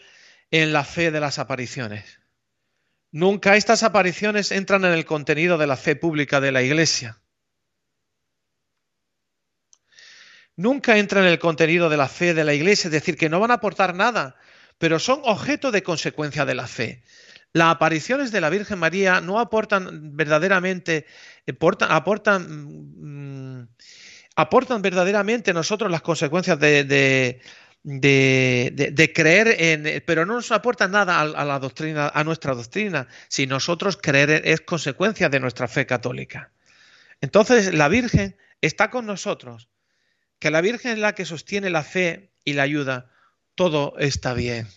en 0.51 0.73
la 0.73 0.83
fe 0.83 1.13
de 1.13 1.21
las 1.21 1.39
apariciones. 1.39 2.19
Nunca 3.13 3.57
estas 3.57 3.83
apariciones 3.83 4.53
entran 4.53 4.87
en 4.87 4.93
el 4.93 5.05
contenido 5.05 5.59
de 5.59 5.67
la 5.67 5.77
fe 5.77 5.97
pública 5.97 6.41
de 6.41 6.51
la 6.51 6.63
Iglesia. 6.63 7.21
Nunca 10.57 10.97
entran 10.97 11.25
en 11.25 11.31
el 11.33 11.39
contenido 11.39 11.91
de 11.91 11.99
la 11.99 12.09
fe 12.09 12.33
de 12.33 12.45
la 12.45 12.55
Iglesia, 12.55 12.89
es 12.89 12.93
decir, 12.93 13.19
que 13.19 13.29
no 13.29 13.39
van 13.39 13.51
a 13.51 13.55
aportar 13.55 13.95
nada, 13.95 14.37
pero 14.79 14.99
son 14.99 15.21
objeto 15.25 15.71
de 15.71 15.83
consecuencia 15.83 16.47
de 16.47 16.55
la 16.55 16.67
fe. 16.67 17.05
Las 17.53 17.75
apariciones 17.75 18.33
de 18.33 18.41
la 18.41 18.49
Virgen 18.49 18.79
María 18.79 19.21
no 19.21 19.39
aportan 19.39 20.17
verdaderamente, 20.17 21.05
aportan, 21.47 21.93
aportan, 21.93 22.47
mm, 23.59 23.69
aportan 24.37 24.81
verdaderamente 24.81 25.53
nosotros 25.53 25.91
las 25.91 26.01
consecuencias 26.01 26.59
de 26.59 26.85
de, 26.85 27.43
creer 27.85 29.57
en, 29.59 30.03
pero 30.07 30.25
no 30.25 30.35
nos 30.35 30.53
aporta 30.53 30.87
nada 30.87 31.21
a, 31.21 31.45
la 31.45 31.59
doctrina, 31.59 32.11
a 32.15 32.25
nuestra 32.25 32.55
doctrina, 32.55 33.09
si 33.29 33.47
nosotros 33.47 33.99
creer 34.01 34.43
es 34.45 34.61
consecuencia 34.61 35.29
de 35.29 35.41
nuestra 35.41 35.67
fe 35.69 35.85
católica. 35.87 36.53
Entonces 37.21 37.75
la 37.75 37.89
Virgen 37.89 38.37
está 38.61 38.91
con 38.91 39.07
nosotros, 39.07 39.69
que 40.39 40.51
la 40.51 40.61
Virgen 40.61 40.93
es 40.93 40.99
la 40.99 41.15
que 41.15 41.25
sostiene 41.25 41.71
la 41.71 41.83
fe 41.83 42.31
y 42.45 42.53
la 42.53 42.63
ayuda, 42.63 43.11
todo 43.55 43.95
está 43.99 44.35
bien. 44.35 44.69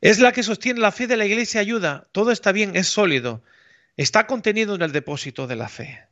Es 0.00 0.20
la 0.20 0.32
que 0.32 0.42
sostiene 0.42 0.80
la 0.80 0.92
fe 0.92 1.06
de 1.06 1.16
la 1.16 1.26
iglesia 1.26 1.60
ayuda, 1.60 2.08
todo 2.12 2.30
está 2.30 2.52
bien, 2.52 2.76
es 2.76 2.86
sólido, 2.86 3.42
está 3.96 4.26
contenido 4.26 4.74
en 4.74 4.82
el 4.82 4.92
depósito 4.92 5.46
de 5.46 5.56
la 5.56 5.68
fe. 5.68 6.04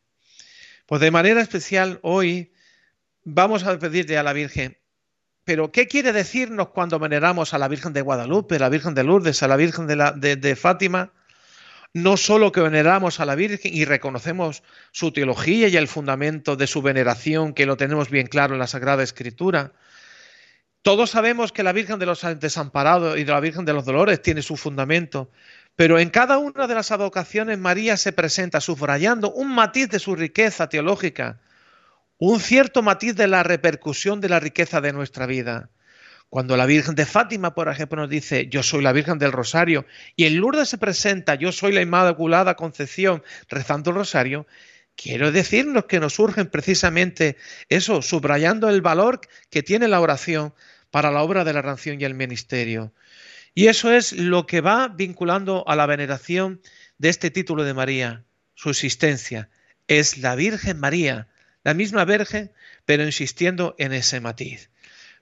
Pues 0.86 1.00
de 1.00 1.10
manera 1.10 1.40
especial 1.40 2.00
hoy 2.02 2.52
vamos 3.26 3.64
a 3.64 3.76
pedirle 3.78 4.16
a 4.16 4.22
la 4.22 4.32
Virgen, 4.32 4.78
pero 5.44 5.72
¿qué 5.72 5.88
quiere 5.88 6.12
decirnos 6.12 6.68
cuando 6.68 7.00
veneramos 7.00 7.54
a 7.54 7.58
la 7.58 7.66
Virgen 7.66 7.92
de 7.92 8.00
Guadalupe, 8.00 8.56
a 8.56 8.60
la 8.60 8.68
Virgen 8.68 8.94
de 8.94 9.02
Lourdes, 9.02 9.42
a 9.42 9.48
la 9.48 9.56
Virgen 9.56 9.88
de, 9.88 9.96
la, 9.96 10.12
de, 10.12 10.56
Fátima? 10.56 11.12
No 11.92 12.16
solo 12.16 12.52
que 12.52 12.60
veneramos 12.60 13.18
a 13.18 13.26
la 13.26 13.34
Virgen 13.34 13.74
y 13.74 13.84
reconocemos 13.84 14.62
su 14.92 15.10
teología 15.12 15.66
y 15.66 15.76
el 15.76 15.88
fundamento 15.88 16.54
de 16.54 16.68
su 16.68 16.82
veneración, 16.82 17.52
que 17.52 17.66
lo 17.66 17.76
tenemos 17.76 18.10
bien 18.10 18.28
claro 18.28 18.54
en 18.54 18.60
la 18.60 18.68
Sagrada 18.68 19.02
Escritura, 19.02 19.72
todos 20.82 21.10
sabemos 21.10 21.50
que 21.50 21.64
la 21.64 21.72
Virgen 21.72 21.98
de 21.98 22.06
los 22.06 22.24
Desamparados 22.38 23.18
y 23.18 23.24
de 23.24 23.32
la 23.32 23.40
Virgen 23.40 23.64
de 23.64 23.72
los 23.72 23.84
Dolores 23.84 24.22
tiene 24.22 24.42
su 24.42 24.56
fundamento, 24.56 25.32
pero 25.74 25.98
en 25.98 26.10
cada 26.10 26.38
una 26.38 26.68
de 26.68 26.74
las 26.74 26.92
advocaciones 26.92 27.58
María 27.58 27.96
se 27.96 28.12
presenta 28.12 28.60
subrayando 28.60 29.32
un 29.32 29.52
matiz 29.52 29.88
de 29.88 29.98
su 29.98 30.14
riqueza 30.14 30.68
teológica, 30.68 31.40
un 32.18 32.40
cierto 32.40 32.82
matiz 32.82 33.14
de 33.14 33.28
la 33.28 33.42
repercusión 33.42 34.20
de 34.20 34.28
la 34.28 34.40
riqueza 34.40 34.80
de 34.80 34.92
nuestra 34.92 35.26
vida. 35.26 35.70
Cuando 36.28 36.56
la 36.56 36.66
Virgen 36.66 36.94
de 36.94 37.06
Fátima, 37.06 37.54
por 37.54 37.68
ejemplo, 37.68 38.00
nos 38.00 38.10
dice, 38.10 38.48
yo 38.48 38.62
soy 38.62 38.82
la 38.82 38.92
Virgen 38.92 39.18
del 39.18 39.32
Rosario, 39.32 39.86
y 40.16 40.24
en 40.24 40.36
Lourdes 40.36 40.68
se 40.68 40.78
presenta, 40.78 41.34
yo 41.34 41.52
soy 41.52 41.72
la 41.72 41.82
Inmaculada 41.82 42.56
Concepción, 42.56 43.22
rezando 43.48 43.90
el 43.90 43.96
Rosario, 43.96 44.46
quiero 44.96 45.30
decirnos 45.30 45.84
que 45.84 46.00
nos 46.00 46.14
surgen 46.14 46.48
precisamente 46.48 47.36
eso, 47.68 48.02
subrayando 48.02 48.68
el 48.68 48.82
valor 48.82 49.20
que 49.50 49.62
tiene 49.62 49.88
la 49.88 50.00
oración 50.00 50.54
para 50.90 51.10
la 51.10 51.22
obra 51.22 51.44
de 51.44 51.52
la 51.52 51.62
ración 51.62 52.00
y 52.00 52.04
el 52.04 52.14
ministerio. 52.14 52.92
Y 53.54 53.68
eso 53.68 53.92
es 53.92 54.12
lo 54.12 54.46
que 54.46 54.60
va 54.60 54.88
vinculando 54.88 55.64
a 55.66 55.76
la 55.76 55.86
veneración 55.86 56.60
de 56.98 57.08
este 57.10 57.30
título 57.30 57.64
de 57.64 57.74
María, 57.74 58.24
su 58.54 58.70
existencia. 58.70 59.48
Es 59.86 60.18
la 60.18 60.34
Virgen 60.34 60.80
María, 60.80 61.28
la 61.66 61.74
misma 61.74 62.04
Virgen, 62.04 62.52
pero 62.84 63.02
insistiendo 63.02 63.74
en 63.76 63.92
ese 63.92 64.20
matiz. 64.20 64.70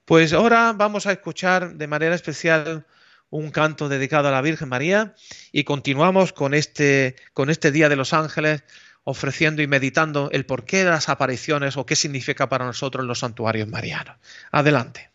Pues 0.04 0.34
ahora 0.34 0.74
vamos 0.74 1.06
a 1.06 1.12
escuchar 1.12 1.76
de 1.76 1.86
manera 1.86 2.14
especial 2.14 2.86
un 3.30 3.50
canto 3.50 3.88
dedicado 3.88 4.28
a 4.28 4.30
la 4.30 4.42
Virgen 4.42 4.68
María 4.68 5.14
y 5.52 5.64
continuamos 5.64 6.34
con 6.34 6.52
este, 6.52 7.16
con 7.32 7.48
este 7.48 7.72
Día 7.72 7.88
de 7.88 7.96
los 7.96 8.12
Ángeles 8.12 8.62
ofreciendo 9.04 9.62
y 9.62 9.66
meditando 9.66 10.28
el 10.32 10.44
porqué 10.44 10.84
de 10.84 10.90
las 10.90 11.08
apariciones 11.08 11.78
o 11.78 11.86
qué 11.86 11.96
significa 11.96 12.50
para 12.50 12.66
nosotros 12.66 13.06
los 13.06 13.20
santuarios 13.20 13.66
marianos. 13.66 14.18
Adelante. 14.52 15.13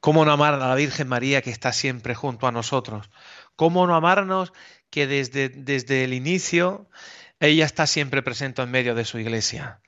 ¿Cómo 0.00 0.24
no 0.24 0.32
amar 0.32 0.54
a 0.54 0.58
la 0.58 0.74
Virgen 0.74 1.08
María 1.08 1.42
que 1.42 1.50
está 1.50 1.72
siempre 1.72 2.14
junto 2.14 2.46
a 2.46 2.52
nosotros? 2.52 3.10
¿Cómo 3.56 3.86
no 3.86 3.96
amarnos 3.96 4.52
que 4.90 5.06
desde, 5.06 5.48
desde 5.48 6.04
el 6.04 6.14
inicio 6.14 6.88
ella 7.40 7.64
está 7.64 7.86
siempre 7.86 8.22
presente 8.22 8.62
en 8.62 8.70
medio 8.70 8.94
de 8.94 9.04
su 9.04 9.18
iglesia? 9.18 9.80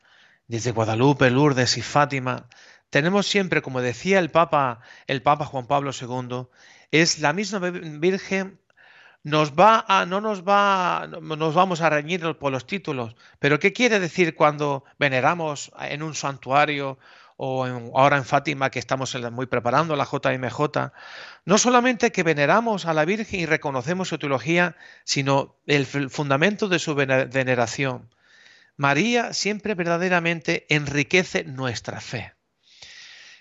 Desde 0.49 0.73
Guadalupe, 0.73 1.31
Lourdes 1.31 1.77
y 1.77 1.83
Fátima, 1.83 2.49
tenemos 2.91 3.29
siempre, 3.29 3.63
como 3.63 3.81
decía 3.81 4.19
el 4.19 4.31
Papa, 4.31 4.81
el 5.07 5.23
Papa 5.23 5.47
Juan 5.47 5.69
Pablo 5.69 5.93
II, 5.93 6.49
es 6.91 7.21
la 7.21 7.33
misma 7.33 7.61
Virgen 7.61 8.61
nos 9.23 9.53
va 9.53 9.85
a, 9.87 10.07
no 10.07 10.21
nos 10.21 10.43
va, 10.43 11.07
nos 11.07 11.55
vamos 11.55 11.81
a 11.83 11.91
reñir 11.91 12.37
por 12.39 12.53
los 12.53 12.67
títulos, 12.67 13.15
pero 13.39 13.59
¿qué 13.59 13.73
quiere 13.73 14.01
decir 14.01 14.35
cuando 14.35 14.85
veneramos 14.99 15.71
en 15.79 16.03
un 16.03 16.15
santuario 16.15 16.99
o 17.43 17.65
ahora 17.95 18.19
en 18.19 18.27
Fátima 18.27 18.71
que 18.71 18.79
estamos 18.79 19.17
muy 19.33 19.47
preparando 19.47 19.97
la 19.97 20.05
JMJ? 20.05 20.93
No 21.47 21.57
solamente 21.57 22.13
que 22.13 22.23
veneramos 22.23 22.85
a 22.85 22.93
la 22.93 23.07
Virgen 23.07 23.41
y 23.41 23.47
reconocemos 23.47 24.09
su 24.09 24.19
teología, 24.19 24.77
sino 25.05 25.57
el 25.67 25.87
fundamento 25.87 26.69
de 26.69 26.79
su 26.79 26.95
veneración. 26.95 28.15
María 28.77 29.33
siempre 29.33 29.75
verdaderamente 29.75 30.67
enriquece 30.69 31.45
nuestra 31.45 32.03
fe. 32.03 32.35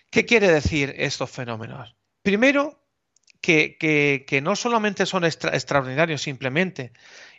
¿Qué 0.10 0.26
quiere 0.26 0.48
decir 0.48 0.96
estos 0.98 1.30
fenómenos? 1.30 1.94
Primero, 2.22 2.82
que, 3.42 4.40
no 4.42 4.56
solamente 4.56 5.06
son 5.06 5.26
extraordinarios 5.26 6.22
simplemente, 6.22 6.94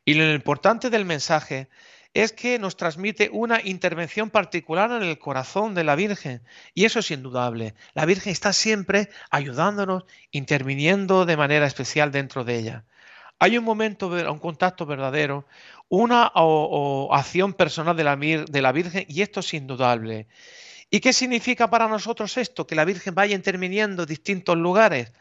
y 0.04 0.12
lo 0.12 0.30
importante 0.30 0.90
del 0.90 1.06
mensaje 1.06 1.70
es 2.14 2.32
que 2.32 2.58
nos 2.58 2.76
transmite 2.76 3.30
una 3.32 3.60
intervención 3.62 4.30
particular 4.30 4.90
en 4.90 5.02
el 5.02 5.18
corazón 5.18 5.74
de 5.74 5.84
la 5.84 5.94
Virgen. 5.94 6.42
Y 6.74 6.84
eso 6.84 6.98
es 6.98 7.10
indudable. 7.10 7.74
La 7.94 8.04
Virgen 8.04 8.32
está 8.32 8.52
siempre 8.52 9.10
ayudándonos, 9.30 10.04
interviniendo 10.32 11.24
de 11.24 11.36
manera 11.36 11.66
especial 11.66 12.10
dentro 12.10 12.44
de 12.44 12.58
ella. 12.58 12.84
Hay 13.38 13.56
un 13.56 13.64
momento, 13.64 14.08
un 14.08 14.38
contacto 14.38 14.84
verdadero, 14.86 15.46
una 15.88 16.30
acción 17.10 17.54
personal 17.54 17.96
de 17.96 18.04
la, 18.04 18.72
Virgen, 18.72 19.06
y 19.08 19.22
esto 19.22 19.40
es 19.40 19.54
indudable. 19.54 20.26
¿Y 20.90 21.00
qué 21.00 21.12
significa 21.12 21.70
para 21.70 21.88
nosotros 21.88 22.36
esto? 22.36 22.66
Que 22.66 22.74
la 22.74 22.84
Virgen 22.84 23.14
vaya 23.14 23.34
interviniendo 23.34 24.02
en 24.02 24.08
distintos 24.08 24.56
lugares. 24.56 25.12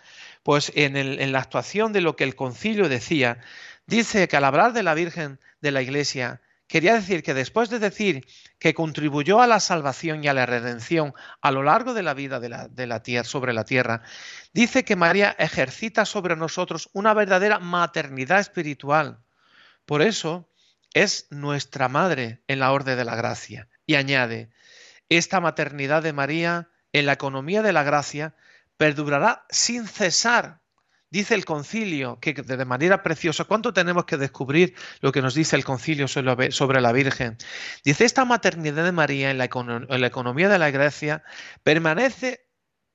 Pues 0.43 0.71
en, 0.75 1.31
la 1.31 1.39
actuación 1.39 1.93
de 1.93 2.01
lo 2.01 2.15
que 2.15 2.23
el 2.23 2.35
concilio 2.35 2.89
decía, 2.89 3.39
dice 3.85 4.27
que 4.27 4.37
al 4.37 4.45
hablar 4.45 4.73
de 4.73 4.83
la 4.83 4.95
Virgen 4.95 5.39
de 5.61 5.71
la 5.71 5.81
Iglesia, 5.81 6.41
quería 6.69 6.93
decir 6.93 7.23
que 7.23 7.33
después 7.33 7.69
de 7.69 7.79
decir 7.79 8.25
que 8.59 8.73
contribuyó 8.73 9.41
a 9.41 9.47
la 9.47 9.59
salvación 9.59 10.23
y 10.23 10.27
a 10.27 10.33
la 10.33 10.45
redención 10.45 11.13
a 11.41 11.51
lo 11.51 11.63
largo 11.63 11.93
de 11.93 12.03
la 12.03 12.13
vida 12.13 12.39
de 12.39 12.87
la, 12.87 13.03
tierra, 13.03 13.25
sobre 13.25 13.53
la 13.53 13.65
tierra, 13.65 14.03
dice 14.53 14.85
que 14.85 14.95
María 14.95 15.35
ejercita 15.37 16.05
sobre 16.05 16.35
nosotros 16.37 16.89
una 16.93 17.13
verdadera 17.13 17.59
maternidad 17.59 18.39
espiritual. 18.39 19.19
Por 19.85 20.03
eso 20.03 20.47
es 20.93 21.27
nuestra 21.31 21.89
madre 21.89 22.43
en 22.47 22.59
la 22.59 22.71
orden 22.71 22.97
de 22.97 23.05
la 23.05 23.15
gracia. 23.15 23.67
Y 23.87 23.95
añade, 23.95 24.51
esta 25.09 25.39
maternidad 25.41 26.03
de 26.03 26.13
María 26.13 26.69
en 26.93 27.07
la 27.07 27.13
economía 27.13 27.63
de 27.63 27.73
la 27.73 27.83
gracia 27.83 28.35
perdurará 28.77 29.45
sin 29.49 29.87
cesar. 29.87 30.61
Dice 31.11 31.33
el 31.33 31.43
concilio 31.43 32.19
que 32.19 32.33
de 32.33 32.65
manera 32.65 33.01
preciosa, 33.01 33.45
¿cuánto 33.45 33.73
tenemos 33.73 34.05
que 34.05 34.17
descubrir 34.17 34.75
lo 35.01 35.11
que 35.11 35.23
nos 35.23 35.33
dice 35.33 35.55
el 35.55 35.65
concilio 35.65 36.07
sobre 36.07 36.81
la 36.81 36.91
Virgen? 36.91 37.37
Dice, 37.83 38.05
esta 38.05 38.25
maternidad 38.25 38.83
de 38.83 38.91
María 38.91 39.31
en 39.31 39.39
la, 39.39 39.45
economía 39.45 40.49
de 40.49 40.59
la 40.59 40.69
iglesia 40.69 41.23
permanece, 41.63 42.45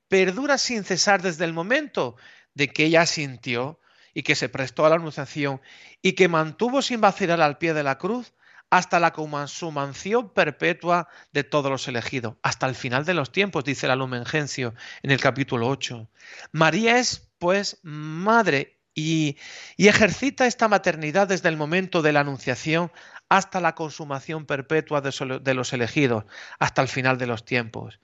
perdura 0.07 0.57
sin 0.57 0.85
cesar 0.85 1.21
desde 1.21 1.43
el 1.43 1.51
momento 1.51 2.15
de 2.53 2.69
que 2.69 2.85
ella 2.85 3.05
sintió 3.05 3.81
y 4.13 4.23
que 4.23 4.35
se 4.35 4.47
prestó 4.47 4.85
a 4.85 4.89
la 4.89 4.95
anunciación 4.95 5.61
y 6.01 6.13
que 6.13 6.29
mantuvo 6.29 6.81
sin 6.81 7.01
vacilar 7.01 7.41
al 7.41 7.57
pie 7.57 7.73
de 7.73 7.83
la 7.83 7.97
cruz 7.97 8.33
hasta 8.69 8.99
la 8.99 9.11
consumación 9.11 10.29
perpetua 10.29 11.07
de 11.33 11.43
todos 11.43 11.69
los 11.69 11.87
elegidos, 11.87 12.35
hasta 12.41 12.65
el 12.67 12.75
final 12.75 13.05
de 13.05 13.13
los 13.13 13.31
tiempos, 13.31 13.63
dice 13.63 13.87
la 13.87 13.95
Lumen 13.95 14.25
Gentium 14.25 14.73
en 15.03 15.11
el 15.11 15.19
capítulo 15.19 15.67
8. 15.67 16.09
María 16.51 16.97
es, 16.97 17.24
pues, 17.37 17.79
madre 17.83 18.79
y, 18.93 19.37
ejercita 19.77 20.47
esta 20.47 20.67
maternidad 20.67 21.27
desde 21.27 21.49
el 21.49 21.57
momento 21.57 22.01
de 22.01 22.13
la 22.13 22.21
anunciación 22.21 22.91
hasta 23.29 23.59
la 23.59 23.75
consumación 23.75 24.45
perpetua 24.45 25.01
de, 25.01 25.39
de 25.41 25.53
los 25.53 25.73
elegidos, 25.73 26.25
hasta 26.59 26.81
el 26.81 26.87
final 26.87 27.17
de 27.17 27.27
los 27.27 27.43
tiempos. 27.43 27.99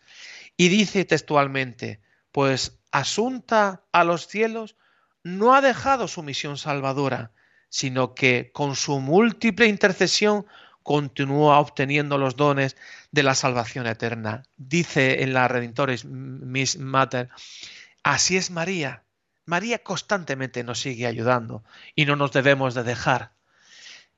Y 0.58 0.67
dice 0.70 1.06
textualmente, 1.06 2.02
pues 2.32 2.80
asunta 2.91 3.84
a 3.91 4.04
los 4.04 4.28
cielos, 4.28 4.76
no 5.24 5.54
ha 5.54 5.62
dejado 5.62 6.08
su 6.08 6.24
misión 6.24 6.58
salvadora, 6.58 7.32
sino 7.70 8.15
que 8.15 8.52
con 8.52 8.76
su 8.76 9.00
múltiple 9.00 9.67
intercesión 9.67 10.46
continúa 10.84 11.60
obteniendo 11.60 12.17
los 12.17 12.36
dones 12.36 12.76
de 13.12 13.24
la 13.24 13.36
salvación 13.36 13.88
eterna. 13.88 14.44
Dice 14.58 15.24
en 15.24 15.34
la 15.34 15.48
Redentores 15.48 16.06
Miss 16.06 16.78
Mater, 16.78 17.30
así 18.04 18.38
es 18.38 18.52
María. 18.52 19.04
María 19.45 19.84
constantemente 19.84 20.63
nos 20.63 20.80
sigue 20.80 21.08
ayudando 21.08 21.63
y 21.95 22.06
no 22.06 22.15
nos 22.15 22.32
debemos 22.32 22.73
de 22.73 22.84
dejar. 22.84 23.34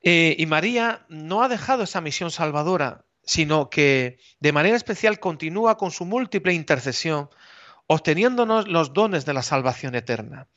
Eh, 0.02 0.36
y 0.38 0.46
María 0.46 1.06
no 1.08 1.44
ha 1.44 1.50
dejado 1.50 1.84
esa 1.84 2.02
misión 2.02 2.30
salvadora, 2.30 3.06
sino 3.24 3.70
que 3.70 4.20
de 4.40 4.52
manera 4.52 4.76
especial 4.76 5.20
continúa 5.20 5.78
con 5.78 5.92
su 5.92 6.06
múltiple 6.06 6.54
intercesión, 6.54 7.30
obteniéndonos 7.88 8.68
los 8.68 8.94
dones 8.94 9.26
de 9.26 9.34
la 9.34 9.44
salvación 9.44 9.96
eterna. 9.96 10.48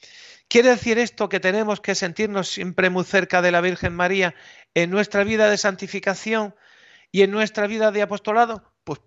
¿Quiere 0.48 0.70
decir 0.70 0.98
esto 0.98 1.29
que 1.29 1.40
tenemos 1.40 1.81
que 1.81 1.94
sentirnos 1.94 2.48
siempre 2.48 2.90
muy 2.90 3.05
cerca 3.05 3.42
de 3.42 3.50
la 3.50 3.61
Virgen 3.61 3.94
María 3.94 4.35
en 4.74 4.90
nuestra 4.90 5.24
vida 5.24 5.50
de 5.50 5.59
santificación 5.59 6.55
y 7.11 7.22
en 7.22 7.31
nuestra 7.31 7.66
vida 7.66 7.90
de 7.90 8.02
apostolado? 8.02 8.72
Pues 8.85 9.00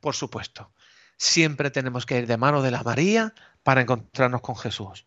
por 0.00 0.14
supuesto. 0.14 0.72
Siempre 1.18 1.70
tenemos 1.70 2.06
que 2.06 2.18
ir 2.18 2.26
de 2.26 2.36
mano 2.36 2.62
de 2.62 2.70
la 2.70 2.82
María 2.82 3.34
para 3.68 3.82
encontrarnos 3.82 4.40
con 4.40 4.56
Jesús. 4.56 5.04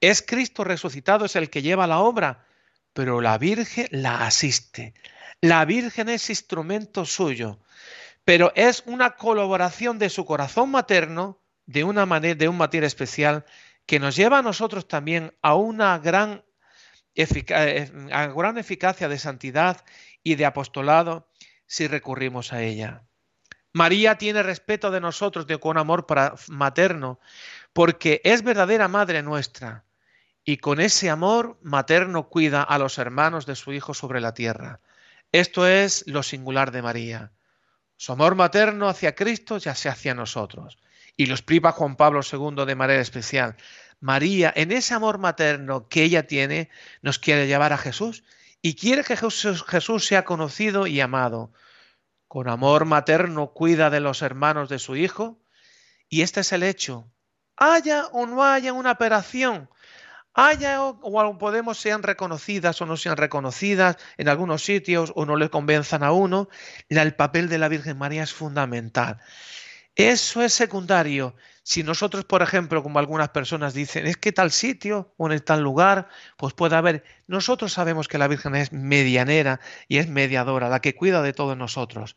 Es 0.00 0.22
Cristo 0.22 0.64
resucitado, 0.64 1.26
es 1.26 1.36
el 1.36 1.50
que 1.50 1.60
lleva 1.60 1.86
la 1.86 1.98
obra, 1.98 2.46
pero 2.94 3.20
la 3.20 3.36
Virgen 3.36 3.86
la 3.90 4.24
asiste. 4.24 4.94
La 5.42 5.62
Virgen 5.66 6.08
es 6.08 6.30
instrumento 6.30 7.04
suyo, 7.04 7.58
pero 8.24 8.50
es 8.54 8.82
una 8.86 9.10
colaboración 9.16 9.98
de 9.98 10.08
su 10.08 10.24
corazón 10.24 10.70
materno 10.70 11.38
de 11.66 11.84
una 11.84 12.06
manera, 12.06 12.34
de 12.34 12.48
un 12.48 12.56
materia 12.56 12.86
especial 12.86 13.44
que 13.84 14.00
nos 14.00 14.16
lleva 14.16 14.38
a 14.38 14.42
nosotros 14.42 14.88
también 14.88 15.34
a 15.42 15.54
una 15.54 15.98
gran, 15.98 16.42
eh, 17.14 17.90
gran 18.34 18.56
eficacia 18.56 19.06
de 19.06 19.18
santidad 19.18 19.84
y 20.22 20.36
de 20.36 20.46
apostolado 20.46 21.28
si 21.66 21.88
recurrimos 21.88 22.54
a 22.54 22.62
ella. 22.62 23.02
María 23.72 24.18
tiene 24.18 24.42
respeto 24.42 24.90
de 24.90 25.00
nosotros 25.00 25.46
de, 25.46 25.58
con 25.58 25.78
amor 25.78 26.06
materno, 26.48 27.18
porque 27.72 28.20
es 28.24 28.42
verdadera 28.42 28.88
madre 28.88 29.22
nuestra, 29.22 29.84
y 30.44 30.56
con 30.58 30.80
ese 30.80 31.08
amor 31.10 31.58
materno 31.62 32.28
cuida 32.28 32.62
a 32.62 32.78
los 32.78 32.98
hermanos 32.98 33.46
de 33.46 33.54
su 33.54 33.72
Hijo 33.72 33.94
sobre 33.94 34.20
la 34.20 34.34
tierra. 34.34 34.80
Esto 35.30 35.66
es 35.66 36.04
lo 36.06 36.22
singular 36.22 36.72
de 36.72 36.82
María. 36.82 37.32
Su 37.96 38.12
amor 38.12 38.34
materno 38.34 38.88
hacia 38.88 39.14
Cristo 39.14 39.58
ya 39.58 39.74
se 39.74 39.88
hacia 39.88 40.14
nosotros 40.14 40.78
y 41.16 41.26
lo 41.26 41.34
explica 41.34 41.72
Juan 41.72 41.96
Pablo 41.96 42.20
II 42.20 42.64
de 42.66 42.74
manera 42.74 43.00
especial. 43.00 43.56
María, 44.00 44.52
en 44.56 44.72
ese 44.72 44.94
amor 44.94 45.18
materno 45.18 45.88
que 45.88 46.02
ella 46.02 46.26
tiene, 46.26 46.68
nos 47.02 47.18
quiere 47.18 47.46
llevar 47.46 47.72
a 47.72 47.78
Jesús 47.78 48.24
y 48.60 48.74
quiere 48.74 49.04
que 49.04 49.16
Jesús 49.16 50.04
sea 50.04 50.24
conocido 50.24 50.86
y 50.86 51.00
amado. 51.00 51.52
Con 52.26 52.48
amor 52.48 52.84
materno 52.84 53.52
cuida 53.52 53.90
de 53.90 54.00
los 54.00 54.22
hermanos 54.22 54.68
de 54.68 54.78
su 54.78 54.96
Hijo 54.96 55.38
y 56.08 56.22
este 56.22 56.40
es 56.40 56.52
el 56.52 56.62
hecho. 56.62 57.06
Haya 57.56 58.06
o 58.12 58.26
no 58.26 58.42
haya 58.44 58.72
una 58.72 58.92
operación, 58.92 59.68
haya 60.34 60.82
o, 60.82 61.38
podemos 61.38 61.78
sean 61.78 62.02
reconocidas 62.02 62.80
o 62.80 62.86
no 62.86 62.96
sean 62.96 63.16
reconocidas 63.16 63.96
en 64.16 64.28
algunos 64.28 64.64
sitios 64.64 65.12
o 65.14 65.26
no 65.26 65.36
le 65.36 65.50
convenzan 65.50 66.02
a 66.02 66.12
uno, 66.12 66.48
el 66.88 67.14
papel 67.14 67.48
de 67.48 67.58
la 67.58 67.68
Virgen 67.68 67.98
María 67.98 68.22
es 68.22 68.32
fundamental. 68.32 69.18
Eso 69.94 70.42
es 70.42 70.54
secundario. 70.54 71.36
Si 71.64 71.82
nosotros, 71.82 72.24
por 72.24 72.42
ejemplo, 72.42 72.82
como 72.82 72.98
algunas 72.98 73.28
personas 73.28 73.74
dicen, 73.74 74.06
es 74.06 74.16
que 74.16 74.32
tal 74.32 74.50
sitio 74.50 75.12
o 75.18 75.30
en 75.30 75.38
tal 75.40 75.62
lugar, 75.62 76.08
pues 76.38 76.54
puede 76.54 76.76
haber. 76.76 77.04
Nosotros 77.26 77.74
sabemos 77.74 78.08
que 78.08 78.18
la 78.18 78.26
Virgen 78.26 78.54
es 78.54 78.72
medianera 78.72 79.60
y 79.86 79.98
es 79.98 80.08
mediadora, 80.08 80.70
la 80.70 80.80
que 80.80 80.94
cuida 80.94 81.20
de 81.22 81.34
todos 81.34 81.56
nosotros. 81.56 82.16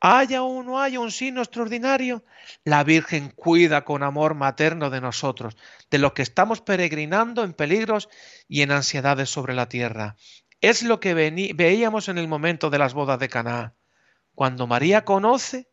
Haya 0.00 0.42
o 0.42 0.62
no 0.62 0.80
haya 0.80 0.98
un 0.98 1.10
signo 1.10 1.42
extraordinario, 1.42 2.24
la 2.64 2.84
Virgen 2.84 3.30
cuida 3.30 3.84
con 3.84 4.02
amor 4.02 4.34
materno 4.34 4.88
de 4.88 5.00
nosotros, 5.00 5.56
de 5.90 5.98
los 5.98 6.12
que 6.14 6.22
estamos 6.22 6.62
peregrinando 6.62 7.44
en 7.44 7.52
peligros 7.52 8.08
y 8.48 8.62
en 8.62 8.72
ansiedades 8.72 9.28
sobre 9.28 9.54
la 9.54 9.68
tierra. 9.68 10.16
Es 10.62 10.82
lo 10.82 11.00
que 11.00 11.14
veíamos 11.14 12.08
en 12.08 12.18
el 12.18 12.28
momento 12.28 12.70
de 12.70 12.78
las 12.78 12.94
bodas 12.94 13.18
de 13.18 13.28
Caná. 13.28 13.74
Cuando 14.34 14.66
María 14.66 15.04
conoce 15.04 15.69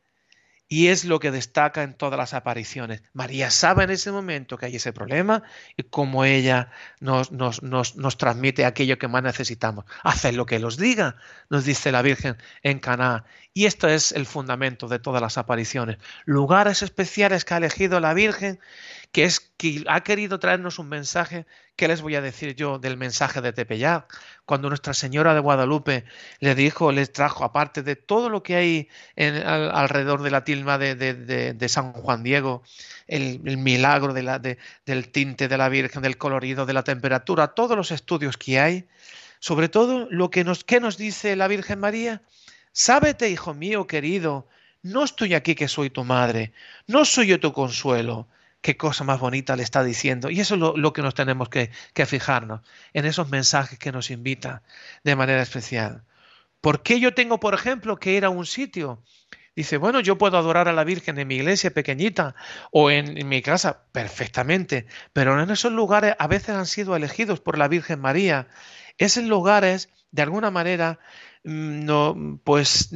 Y 0.70 0.88
es 0.88 1.06
lo 1.06 1.20
que 1.20 1.32
destaca 1.32 1.84
en 1.84 1.94
todas 1.94 2.18
las 2.18 2.34
apariciones. 2.34 3.02
María 3.14 3.50
sabe 3.50 3.86
en 3.86 3.92
ese 3.92 4.12
momento 4.12 4.58
que 4.58 4.66
hay 4.66 4.76
ese 4.76 4.92
problema 4.92 5.44
y 5.78 5.84
cómo 5.84 6.26
ella 6.26 6.72
nos, 7.00 7.32
nos, 7.32 7.64
nos, 7.64 7.96
nos 7.96 8.18
transmite 8.18 8.66
aquello 8.66 8.98
que 8.98 9.08
más 9.08 9.24
necesitamos. 9.24 9.86
Haced 10.04 10.34
lo 10.34 10.46
que 10.46 10.60
los 10.60 10.78
diga, 10.78 11.16
nos 11.50 11.64
dice 11.64 11.92
la 11.92 12.02
Virgen 12.02 12.38
en 12.64 12.80
Caná. 12.80 13.24
Y 13.54 13.66
esto 13.66 13.88
es 13.88 14.12
el 14.12 14.26
fundamento 14.26 14.88
de 14.88 15.00
todas 15.00 15.22
las 15.22 15.38
apariciones. 15.38 15.98
Lugares 16.26 16.82
especiales 16.82 17.46
que 17.46 17.54
ha 17.54 17.58
elegido 17.58 18.00
la 18.00 18.14
Virgen 18.14 18.60
que 19.12 19.24
es 19.24 19.39
que 19.39 19.84
ha 19.88 20.02
querido 20.02 20.39
traernos 20.39 20.80
un 20.80 20.89
mensaje. 20.89 21.46
¿Qué 21.76 21.88
les 21.88 22.02
voy 22.02 22.15
a 22.15 22.22
decir 22.22 22.56
yo 22.56 22.80
del 22.80 22.98
mensaje 22.98 23.41
de 23.41 23.54
Tepeyac? 23.54 24.15
Cuando 24.46 24.70
Nuestra 24.70 24.93
Señora 24.93 25.34
de 25.34 25.39
Guadalupe 25.39 26.06
le 26.39 26.56
dijo, 26.56 26.91
les 26.91 27.12
trajo, 27.12 27.43
aparte 27.43 27.84
de 27.84 27.96
todo 27.96 28.30
lo 28.30 28.43
que 28.43 28.56
hay 28.56 28.89
alrededor 29.15 30.24
de 30.24 30.32
la 30.32 30.43
tilma 30.43 30.78
de, 30.78 31.65
San 31.70 31.93
Juan 31.93 32.24
Diego, 32.24 32.63
el, 33.08 33.39
milagro 33.58 34.13
del 34.13 35.10
tinte 35.12 35.48
de 35.48 35.58
la 35.58 35.70
Virgen, 35.70 36.02
del 36.02 36.17
colorido, 36.17 36.65
de 36.65 36.74
la 36.74 36.84
temperatura, 36.84 37.50
todos 37.50 37.78
los 37.78 37.91
estudios 37.91 38.38
que 38.38 38.60
hay, 38.60 38.88
sobre 39.39 39.70
todo 39.70 40.08
lo 40.10 40.30
que 40.30 40.43
nos, 40.43 40.63
¿qué 40.63 40.80
nos 40.80 40.98
dice 40.98 41.36
la 41.36 41.48
Virgen 41.48 41.80
María? 41.80 42.22
Sábete, 42.72 43.30
hijo 43.30 43.54
mío 43.54 43.88
querido, 43.88 44.48
no 44.84 45.04
estoy 45.04 45.34
aquí 45.34 45.56
que 45.56 45.67
soy 45.67 45.89
tu 45.89 46.04
madre, 46.04 46.54
no 46.86 47.06
soy 47.06 47.28
yo 47.28 47.39
tu 47.39 47.52
consuelo, 47.52 48.28
qué 48.62 48.78
cosa 48.78 49.04
más 49.04 49.20
bonita 49.20 49.56
le 49.56 49.63
está 49.63 49.84
diciendo. 49.84 50.30
Y 50.30 50.39
eso 50.39 50.56
es 50.56 50.60
lo, 50.60 50.93
que 50.93 51.02
nos 51.02 51.13
tenemos 51.13 51.50
que, 51.50 51.72
fijarnos, 52.06 52.62
en 52.93 53.06
esos 53.06 53.30
mensajes 53.30 53.80
que 53.80 53.91
nos 53.91 54.12
invita 54.12 54.63
de 55.04 55.15
manera 55.15 55.41
especial. 55.41 56.04
¿Por 56.62 56.84
qué 56.84 57.00
yo 57.00 57.13
tengo, 57.13 57.39
por 57.39 57.54
ejemplo, 57.54 57.98
que 57.98 58.13
ir 58.13 58.26
a 58.26 58.30
un 58.30 58.46
sitio? 58.46 59.04
Dice, 59.56 59.78
bueno, 59.78 60.00
yo 60.02 60.17
puedo 60.17 60.38
adorar 60.38 60.67
a 60.67 60.74
la 60.74 60.84
Virgen 60.84 61.17
en 61.17 61.28
mi 61.28 61.36
iglesia 61.36 61.72
pequeñita 61.72 62.36
o 62.72 62.91
en, 62.91 63.17
en, 63.17 63.28
mi 63.28 63.41
casa, 63.41 63.86
perfectamente, 63.91 64.86
pero 65.13 65.41
en 65.41 65.50
esos 65.50 65.72
lugares 65.72 66.15
a 66.20 66.28
veces 66.28 66.50
han 66.50 66.67
sido 66.67 66.96
elegidos 66.96 67.39
por 67.39 67.58
la 67.58 67.67
Virgen 67.67 68.00
María. 68.00 68.48
Esos 69.00 69.24
lugares, 69.24 69.89
de 70.12 70.22
alguna 70.22 70.52
manera, 70.52 71.00
mm, 71.43 71.86
no, 71.86 72.39
pues 72.43 72.89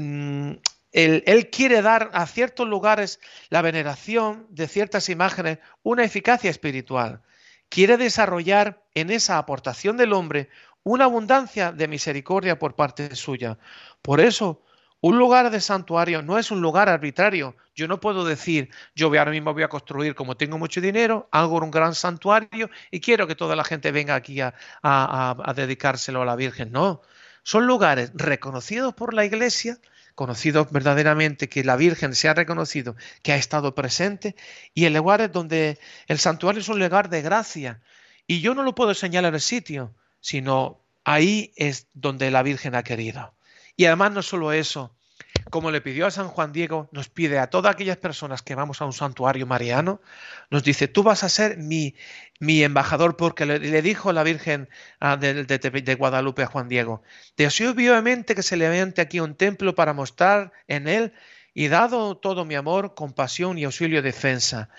mm, 0.94 1.24
él, 1.26 1.50
quiere 1.50 1.82
dar 1.82 2.10
a 2.14 2.26
ciertos 2.26 2.68
lugares 2.68 3.20
la 3.50 3.62
veneración 3.62 4.48
de 4.50 4.68
ciertas 4.68 5.10
imágenes 5.10 5.60
una 5.84 6.04
eficacia 6.04 6.50
espiritual. 6.50 7.22
Quiere 7.70 7.98
desarrollar 7.98 8.84
en 8.94 9.12
esa 9.12 9.38
aportación 9.38 9.98
del 9.98 10.14
hombre 10.14 10.50
una 10.84 11.06
abundancia 11.06 11.72
de 11.72 11.88
misericordia 11.88 12.60
por 12.60 12.76
parte 12.76 13.16
suya. 13.16 13.58
Por 14.02 14.20
eso, 14.20 14.64
un 15.00 15.18
lugar 15.18 15.50
de 15.50 15.62
santuario 15.62 16.22
no 16.22 16.38
es 16.38 16.52
un 16.52 16.62
lugar 16.62 16.90
arbitrario. 16.90 17.56
Yo 17.74 17.88
no 17.88 18.00
puedo 18.00 18.26
decir, 18.26 18.70
yo 18.94 19.08
ahora 19.08 19.32
mismo 19.32 19.54
voy 19.54 19.64
a 19.64 19.70
construir, 19.70 20.16
como 20.16 20.36
tengo 20.36 20.58
mucho 20.58 20.82
dinero, 20.82 21.30
hago 21.32 21.58
un 21.58 21.72
gran 21.72 21.96
santuario 21.96 22.70
y 22.92 23.00
quiero 23.00 23.28
que 23.28 23.36
toda 23.36 23.56
la 23.56 23.64
gente 23.64 23.92
venga 23.92 24.16
aquí 24.16 24.42
a 24.42 25.54
dedicárselo 25.56 26.22
a 26.22 26.26
la 26.26 26.36
Virgen. 26.36 26.72
No, 26.72 27.02
son 27.44 27.66
lugares 27.66 28.12
reconocidos 28.14 28.94
por 28.94 29.14
la 29.14 29.26
Iglesia 29.26 29.78
conocido 30.16 30.66
verdaderamente, 30.72 31.50
que 31.50 31.64
la 31.64 31.76
Virgen 31.76 32.16
se 32.16 32.30
ha 32.30 32.34
reconocido 32.34 32.96
que 33.22 33.34
ha 33.34 33.38
estado 33.38 33.76
presente, 33.76 34.36
y 34.74 34.86
el 34.86 34.94
lugar 34.94 35.22
es 35.22 35.32
donde 35.32 35.80
el 36.08 36.20
santuario 36.20 36.62
es 36.62 36.70
un 36.70 36.80
lugar 36.80 37.10
de 37.10 37.22
gracia. 37.22 37.82
Y 38.28 38.42
yo 38.42 38.54
no 38.54 38.64
lo 38.64 38.76
puedo 38.76 38.94
señalar 38.94 39.34
el 39.34 39.42
sitio, 39.42 39.94
sino 40.20 40.82
ahí 41.04 41.54
es 41.56 41.88
donde 41.94 42.32
la 42.32 42.44
Virgen 42.44 42.76
ha 42.76 42.84
querido. 42.84 43.34
Y 43.76 43.86
además 43.86 44.12
no 44.12 44.22
solo 44.22 44.54
eso, 44.54 44.96
como 45.52 45.70
le 45.70 45.82
pidió 45.82 46.08
a 46.08 46.12
San 46.12 46.30
Juan 46.30 46.54
Diego, 46.54 46.90
nos 46.92 47.10
pide 47.10 47.38
a 47.38 47.52
todas 47.52 47.76
aquellas 47.76 47.98
personas 47.98 48.42
que 48.42 48.56
vamos 48.56 48.82
a 48.82 48.86
un 48.86 48.94
santuario 48.94 49.46
mariano, 49.46 50.02
nos 50.50 50.64
dice, 50.64 50.88
tú 50.88 51.04
vas 51.04 51.24
a 51.24 51.30
ser 51.30 51.58
mi, 51.58 51.94
mi 52.40 52.64
embajador, 52.64 53.18
porque 53.18 53.46
le, 53.46 53.82
dijo 53.82 54.14
la 54.14 54.24
Virgen 54.24 54.70
ah, 55.00 55.18
de, 55.18 55.96
Guadalupe 55.96 56.44
a 56.44 56.48
Juan 56.48 56.70
Diego, 56.70 57.04
deseo 57.38 57.76
vivamente 57.76 58.34
que 58.34 58.44
se 58.44 58.58
levante 58.58 59.02
aquí 59.02 59.20
un 59.20 59.36
templo 59.36 59.76
para 59.76 59.94
mostrar 59.94 60.54
en 60.68 60.88
él 60.88 61.14
y 61.54 61.68
dado 61.68 62.16
todo 62.18 62.46
mi 62.46 62.56
amor, 62.56 62.96
compasión 62.96 63.58
y 63.58 63.66
auxilio 63.66 64.02
defensa. 64.02 64.70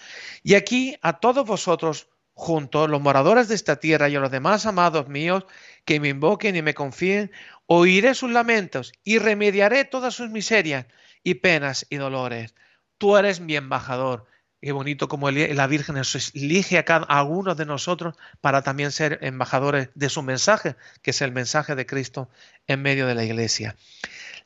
Y 0.43 0.55
aquí 0.55 0.97
a 1.03 1.21
todos 1.21 1.47
vosotros, 1.47 2.09
juntos, 2.35 2.89
los 2.89 3.01
moradores 3.01 3.49
de 3.49 3.55
esta 3.55 3.77
tierra 3.77 4.09
y 4.09 4.17
a 4.17 4.21
los 4.21 4.31
demás 4.31 4.67
amados 4.67 5.09
míos, 5.09 5.45
que 5.85 6.01
me 6.01 6.09
invoquen 6.09 6.57
y 6.57 6.63
me 6.63 6.75
confíen, 6.75 7.31
oiré 7.67 8.15
sus 8.15 8.31
lamentos 8.31 8.93
y 9.05 9.19
remediaré 9.19 9.85
todas 9.85 10.15
sus 10.15 10.31
miserias 10.31 10.87
y 11.23 11.35
penas 11.35 11.87
y 11.91 11.97
dolores. 11.97 12.55
Tú 12.99 13.17
eres 13.17 13.41
mi 13.41 13.57
embajador. 13.57 14.27
Qué 14.61 14.71
bonito 14.71 15.09
como 15.09 15.29
la 15.31 15.67
Virgen 15.67 15.97
elige 16.35 16.79
a 16.79 16.85
cada 16.85 17.23
uno 17.25 17.57
de 17.57 17.67
nosotros 17.67 18.15
para 18.41 18.63
también 18.63 18.93
ser 18.93 19.19
embajadores 19.23 19.89
de 19.97 20.09
su 20.09 20.23
mensaje, 20.23 20.77
que 21.03 21.11
es 21.11 21.21
el 21.21 21.33
mensaje 21.33 21.75
de 21.75 21.85
Cristo 21.85 22.31
en 22.69 22.81
medio 22.81 23.09
de 23.09 23.17
la 23.17 23.25
iglesia. 23.25 23.75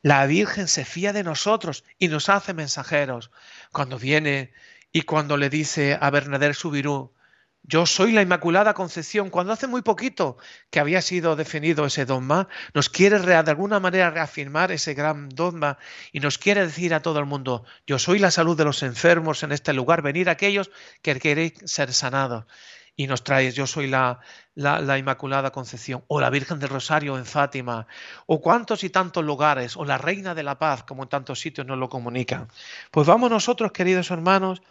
La 0.01 0.25
Virgen 0.25 0.67
se 0.67 0.85
fía 0.85 1.13
de 1.13 1.23
nosotros 1.23 1.83
y 1.99 2.07
nos 2.07 2.29
hace 2.29 2.55
mensajeros. 2.55 3.29
Cuando 3.71 3.99
viene 3.99 4.53
y 4.91 5.03
cuando 5.03 5.37
le 5.37 5.51
dice 5.51 5.97
a 5.99 6.09
Bernadette 6.09 6.55
Subirú, 6.55 7.13
yo 7.67 7.85
soy 7.85 8.13
la 8.13 8.21
Inmaculada 8.21 8.73
Concepción. 8.73 9.29
Cuando 9.29 9.51
hace 9.51 9.67
muy 9.67 9.81
poquito 9.81 10.37
que 10.71 10.79
había 10.79 11.01
sido 11.01 11.35
definido 11.35 11.85
ese 11.85 12.05
dogma, 12.05 12.47
nos 12.73 12.89
quiere 12.89 13.19
de 13.19 13.35
alguna 13.35 13.81
manera 13.81 14.09
reafirmar 14.09 14.71
ese 14.71 14.93
gran 14.93 15.27
dogma 15.27 15.77
y 16.13 16.21
nos 16.21 16.37
quiere 16.37 16.65
decir 16.65 16.93
a 16.93 17.01
todo 17.01 17.19
el 17.19 17.25
mundo, 17.25 17.65
yo 17.85 17.99
soy 17.99 18.19
la 18.19 18.31
salud 18.31 18.57
de 18.57 18.63
los 18.63 18.83
enfermos 18.83 19.43
en 19.43 19.51
este 19.51 19.73
lugar, 19.73 20.01
venir 20.01 20.29
aquellos 20.29 20.71
que 21.01 21.19
queréis 21.19 21.53
ser 21.65 21.93
sanados. 21.93 22.45
Y 22.95 23.05
nos 23.05 23.23
traes, 23.23 23.53
yo 23.53 23.67
soy 23.67 23.87
la, 23.87 24.21
la, 24.55 24.79
la, 24.79 24.97
Inmaculada 24.97 25.51
Concepción, 25.51 26.03
o 26.07 26.19
la 26.19 26.31
Virgen 26.31 26.57
del 26.57 26.69
Rosario 26.69 27.15
en 27.17 27.25
Fátima, 27.25 27.85
o 28.25 28.41
cuántos 28.41 28.83
y 28.83 28.89
tantos 28.89 29.23
lugares, 29.23 29.77
o 29.77 29.85
la 29.85 29.99
Reina 29.99 30.33
de 30.33 30.41
la 30.41 30.57
Paz, 30.57 30.81
como 30.81 31.03
en 31.03 31.09
tantos 31.09 31.39
sitios 31.39 31.67
nos 31.67 31.77
lo 31.77 31.89
comunican. 31.89 32.47
Pues 32.89 33.05
vamos 33.05 33.29
nosotros, 33.29 33.71
queridos 33.71 34.09
hermanos, 34.09 34.63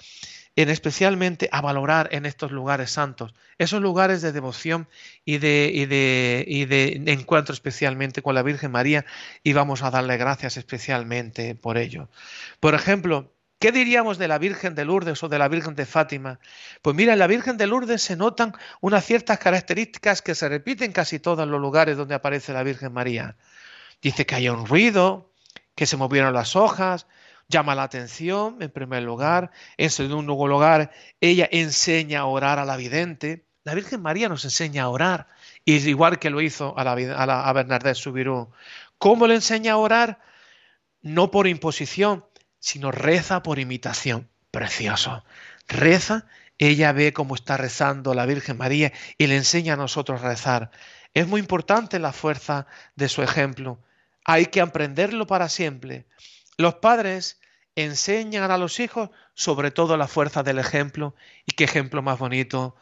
en 0.56 0.70
especialmente 0.70 1.48
a 1.52 1.60
valorar 1.60 2.08
en 2.12 2.24
estos 2.24 2.50
lugares 2.50 2.90
santos, 2.90 3.34
esos 3.58 3.82
lugares 3.82 4.22
de 4.22 4.32
devoción 4.32 4.88
y 5.24 5.36
de, 5.36 5.70
y 5.70 6.64
de, 6.64 7.02
encuentro 7.06 7.52
especialmente 7.52 8.22
con 8.22 8.34
la 8.34 8.42
Virgen 8.42 8.72
María 8.72 9.04
y 9.42 9.52
vamos 9.52 9.82
a 9.82 9.90
darle 9.90 10.16
gracias 10.16 10.56
especialmente 10.56 11.54
por 11.54 11.76
ello. 11.78 12.08
Por 12.58 12.74
ejemplo, 12.74 13.32
¿Qué 13.58 13.72
diríamos 13.72 14.18
de 14.18 14.28
la 14.28 14.36
Virgen 14.36 14.74
de 14.74 14.84
Lourdes 14.84 15.22
o 15.22 15.30
de 15.30 15.38
la 15.38 15.48
Virgen 15.48 15.74
de 15.74 15.86
Fátima? 15.86 16.38
Pues 16.82 16.94
mira, 16.94 17.14
en 17.14 17.18
la 17.18 17.26
Virgen 17.26 17.56
de 17.56 17.66
Lourdes 17.66 18.02
se 18.02 18.14
notan 18.14 18.52
unas 18.82 19.02
ciertas 19.06 19.38
características 19.38 20.20
que 20.20 20.34
se 20.34 20.50
repiten 20.50 20.92
casi 20.92 21.18
todos 21.18 21.48
los 21.48 21.58
lugares 21.58 21.96
donde 21.96 22.14
aparece 22.14 22.52
la 22.52 22.62
Virgen 22.62 22.92
María. 22.92 23.38
Dice 24.02 24.26
que 24.26 24.34
hay 24.34 24.50
un 24.50 24.66
ruido, 24.66 25.32
que 25.74 25.86
se 25.86 25.96
movieron 25.96 26.34
las 26.34 26.54
hojas, 26.54 27.06
llama 27.48 27.74
la 27.74 27.84
atención, 27.84 28.56
en 28.60 28.70
primer 28.70 29.02
lugar. 29.02 29.50
En 29.76 29.90
segundo 29.90 30.46
lugar, 30.46 30.90
ella 31.20 31.48
enseña 31.50 32.20
a 32.20 32.26
orar 32.26 32.58
a 32.58 32.64
la 32.64 32.76
vidente. 32.76 33.46
La 33.64 33.74
Virgen 33.74 34.02
María 34.02 34.28
nos 34.28 34.44
enseña 34.44 34.84
a 34.84 34.88
orar, 34.88 35.28
igual 35.64 36.18
que 36.18 36.30
lo 36.30 36.40
hizo 36.40 36.76
a, 36.78 36.84
la, 36.84 37.94
Subirú. 37.94 38.50
¿Cómo 38.98 39.26
le 39.26 39.34
enseña 39.34 39.72
a 39.72 39.76
orar? 39.76 40.20
No 41.02 41.30
por 41.30 41.46
imposición, 41.46 42.24
sino 42.58 42.90
reza 42.92 43.42
por 43.42 43.58
imitación. 43.58 44.28
Precioso. 44.50 45.24
Reza, 45.68 46.26
ella 46.58 46.92
ve 46.92 47.12
cómo 47.12 47.34
está 47.34 47.56
rezando 47.56 48.14
la 48.14 48.26
Virgen 48.26 48.56
María 48.56 48.92
y 49.18 49.26
le 49.26 49.36
enseña 49.36 49.74
a 49.74 49.76
nosotros 49.76 50.22
a 50.22 50.28
rezar. 50.28 50.70
Es 51.12 51.26
muy 51.26 51.40
importante 51.40 51.98
la 51.98 52.12
fuerza 52.12 52.66
de 52.94 53.08
su 53.08 53.22
ejemplo. 53.22 53.80
Hay 54.24 54.46
que 54.46 54.60
aprenderlo 54.60 55.26
para 55.26 55.48
siempre. 55.48 56.06
Los 56.56 56.76
padres 56.76 57.40
enseñan 57.74 58.50
a 58.50 58.58
los 58.58 58.80
hijos 58.80 59.10
sobre 59.34 59.70
todo 59.70 59.96
la 59.96 60.08
fuerza 60.08 60.42
del 60.42 60.58
ejemplo 60.58 61.14
y 61.44 61.52
qué 61.52 61.64
ejemplo 61.64 62.02
más 62.02 62.18
bonito 62.18 62.76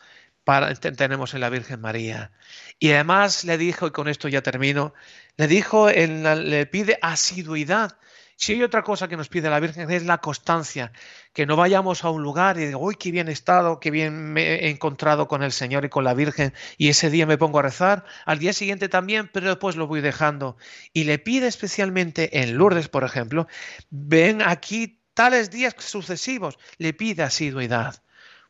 tenemos 0.97 1.35
en 1.35 1.41
la 1.41 1.49
Virgen 1.49 1.81
María. 1.81 2.31
Y 2.79 2.93
además 2.93 3.45
le 3.45 3.59
dijo, 3.59 3.87
y 3.87 3.91
con 3.91 4.09
esto 4.09 4.29
ya 4.29 4.43
termino, 4.43 4.95
le 5.37 5.49
dijo, 5.49 5.89
le 5.91 6.67
pide 6.67 6.99
asiduidad 7.03 7.99
si 8.37 8.53
hay 8.53 8.62
otra 8.62 8.83
cosa 8.83 9.09
que 9.09 9.16
nos 9.16 9.29
pide 9.29 9.51
la 9.51 9.61
Virgen 9.61 9.90
es 9.90 10.05
la 10.05 10.18
constancia, 10.18 10.92
que 11.33 11.47
no 11.47 11.57
vayamos 11.57 12.05
a 12.05 12.11
un 12.11 12.23
lugar 12.23 12.59
y 12.59 12.66
digo, 12.66 12.81
uy, 12.81 12.97
qué 12.97 13.11
bien 13.11 13.29
he 13.29 13.33
estado, 13.33 13.81
qué 13.81 13.90
bien 13.90 14.33
me 14.33 14.42
he 14.42 14.70
encontrado 14.70 15.29
con 15.29 15.42
el 15.42 15.53
Señor 15.53 15.85
y 15.85 15.88
con 15.88 16.05
la 16.05 16.14
Virgen, 16.14 16.53
y 16.77 16.88
ese 16.88 17.11
día 17.11 17.27
me 17.27 17.38
pongo 17.38 17.59
a 17.61 17.62
rezar, 17.62 18.05
al 18.27 18.38
día 18.38 18.53
siguiente 18.53 18.88
también, 18.88 19.31
pero 19.33 19.49
después 19.49 19.77
lo 19.77 19.87
voy 19.87 20.01
dejando. 20.01 20.57
Y 20.92 21.05
le 21.05 21.18
pide 21.18 21.47
especialmente 21.47 22.40
en 22.40 22.57
Lourdes, 22.57 22.88
por 22.88 23.05
ejemplo, 23.05 23.47
ven 23.90 24.42
aquí 24.42 25.01
tales 25.14 25.51
días 25.51 25.75
sucesivos, 25.79 26.59
le 26.79 26.92
pide 26.92 27.23
asiduidad. 27.23 28.03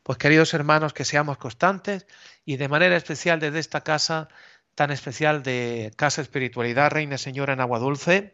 Pues 0.03 0.17
queridos 0.17 0.53
hermanos, 0.53 0.93
que 0.93 1.05
seamos 1.05 1.37
constantes 1.37 2.05
y 2.45 2.57
de 2.57 2.67
manera 2.67 2.95
especial 2.95 3.39
desde 3.39 3.59
esta 3.59 3.81
casa 3.81 4.27
tan 4.75 4.91
especial 4.91 5.41
de 5.41 5.93
Casa 5.95 6.21
Espiritualidad, 6.21 6.91
Reina 6.91 7.17
Señora 7.17 7.53
en 7.53 7.61
Agua 7.61 7.79
Dulce, 7.79 8.33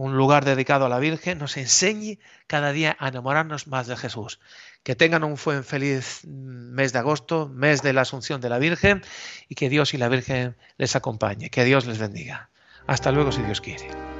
un 0.00 0.16
lugar 0.16 0.46
dedicado 0.46 0.86
a 0.86 0.88
la 0.88 0.98
Virgen, 0.98 1.38
nos 1.38 1.58
enseñe 1.58 2.18
cada 2.46 2.72
día 2.72 2.96
a 2.98 3.08
enamorarnos 3.08 3.66
más 3.66 3.86
de 3.86 3.98
Jesús. 3.98 4.40
Que 4.82 4.96
tengan 4.96 5.24
un 5.24 5.36
feliz 5.36 6.22
mes 6.24 6.94
de 6.94 6.98
agosto, 6.98 7.48
mes 7.48 7.82
de 7.82 7.92
la 7.92 8.00
Asunción 8.00 8.40
de 8.40 8.48
la 8.48 8.58
Virgen, 8.58 9.02
y 9.46 9.56
que 9.56 9.68
Dios 9.68 9.92
y 9.92 9.98
la 9.98 10.08
Virgen 10.08 10.56
les 10.78 10.96
acompañe. 10.96 11.50
Que 11.50 11.64
Dios 11.64 11.84
les 11.84 11.98
bendiga. 11.98 12.48
Hasta 12.86 13.12
luego 13.12 13.30
si 13.30 13.42
Dios 13.42 13.60
quiere. 13.60 14.19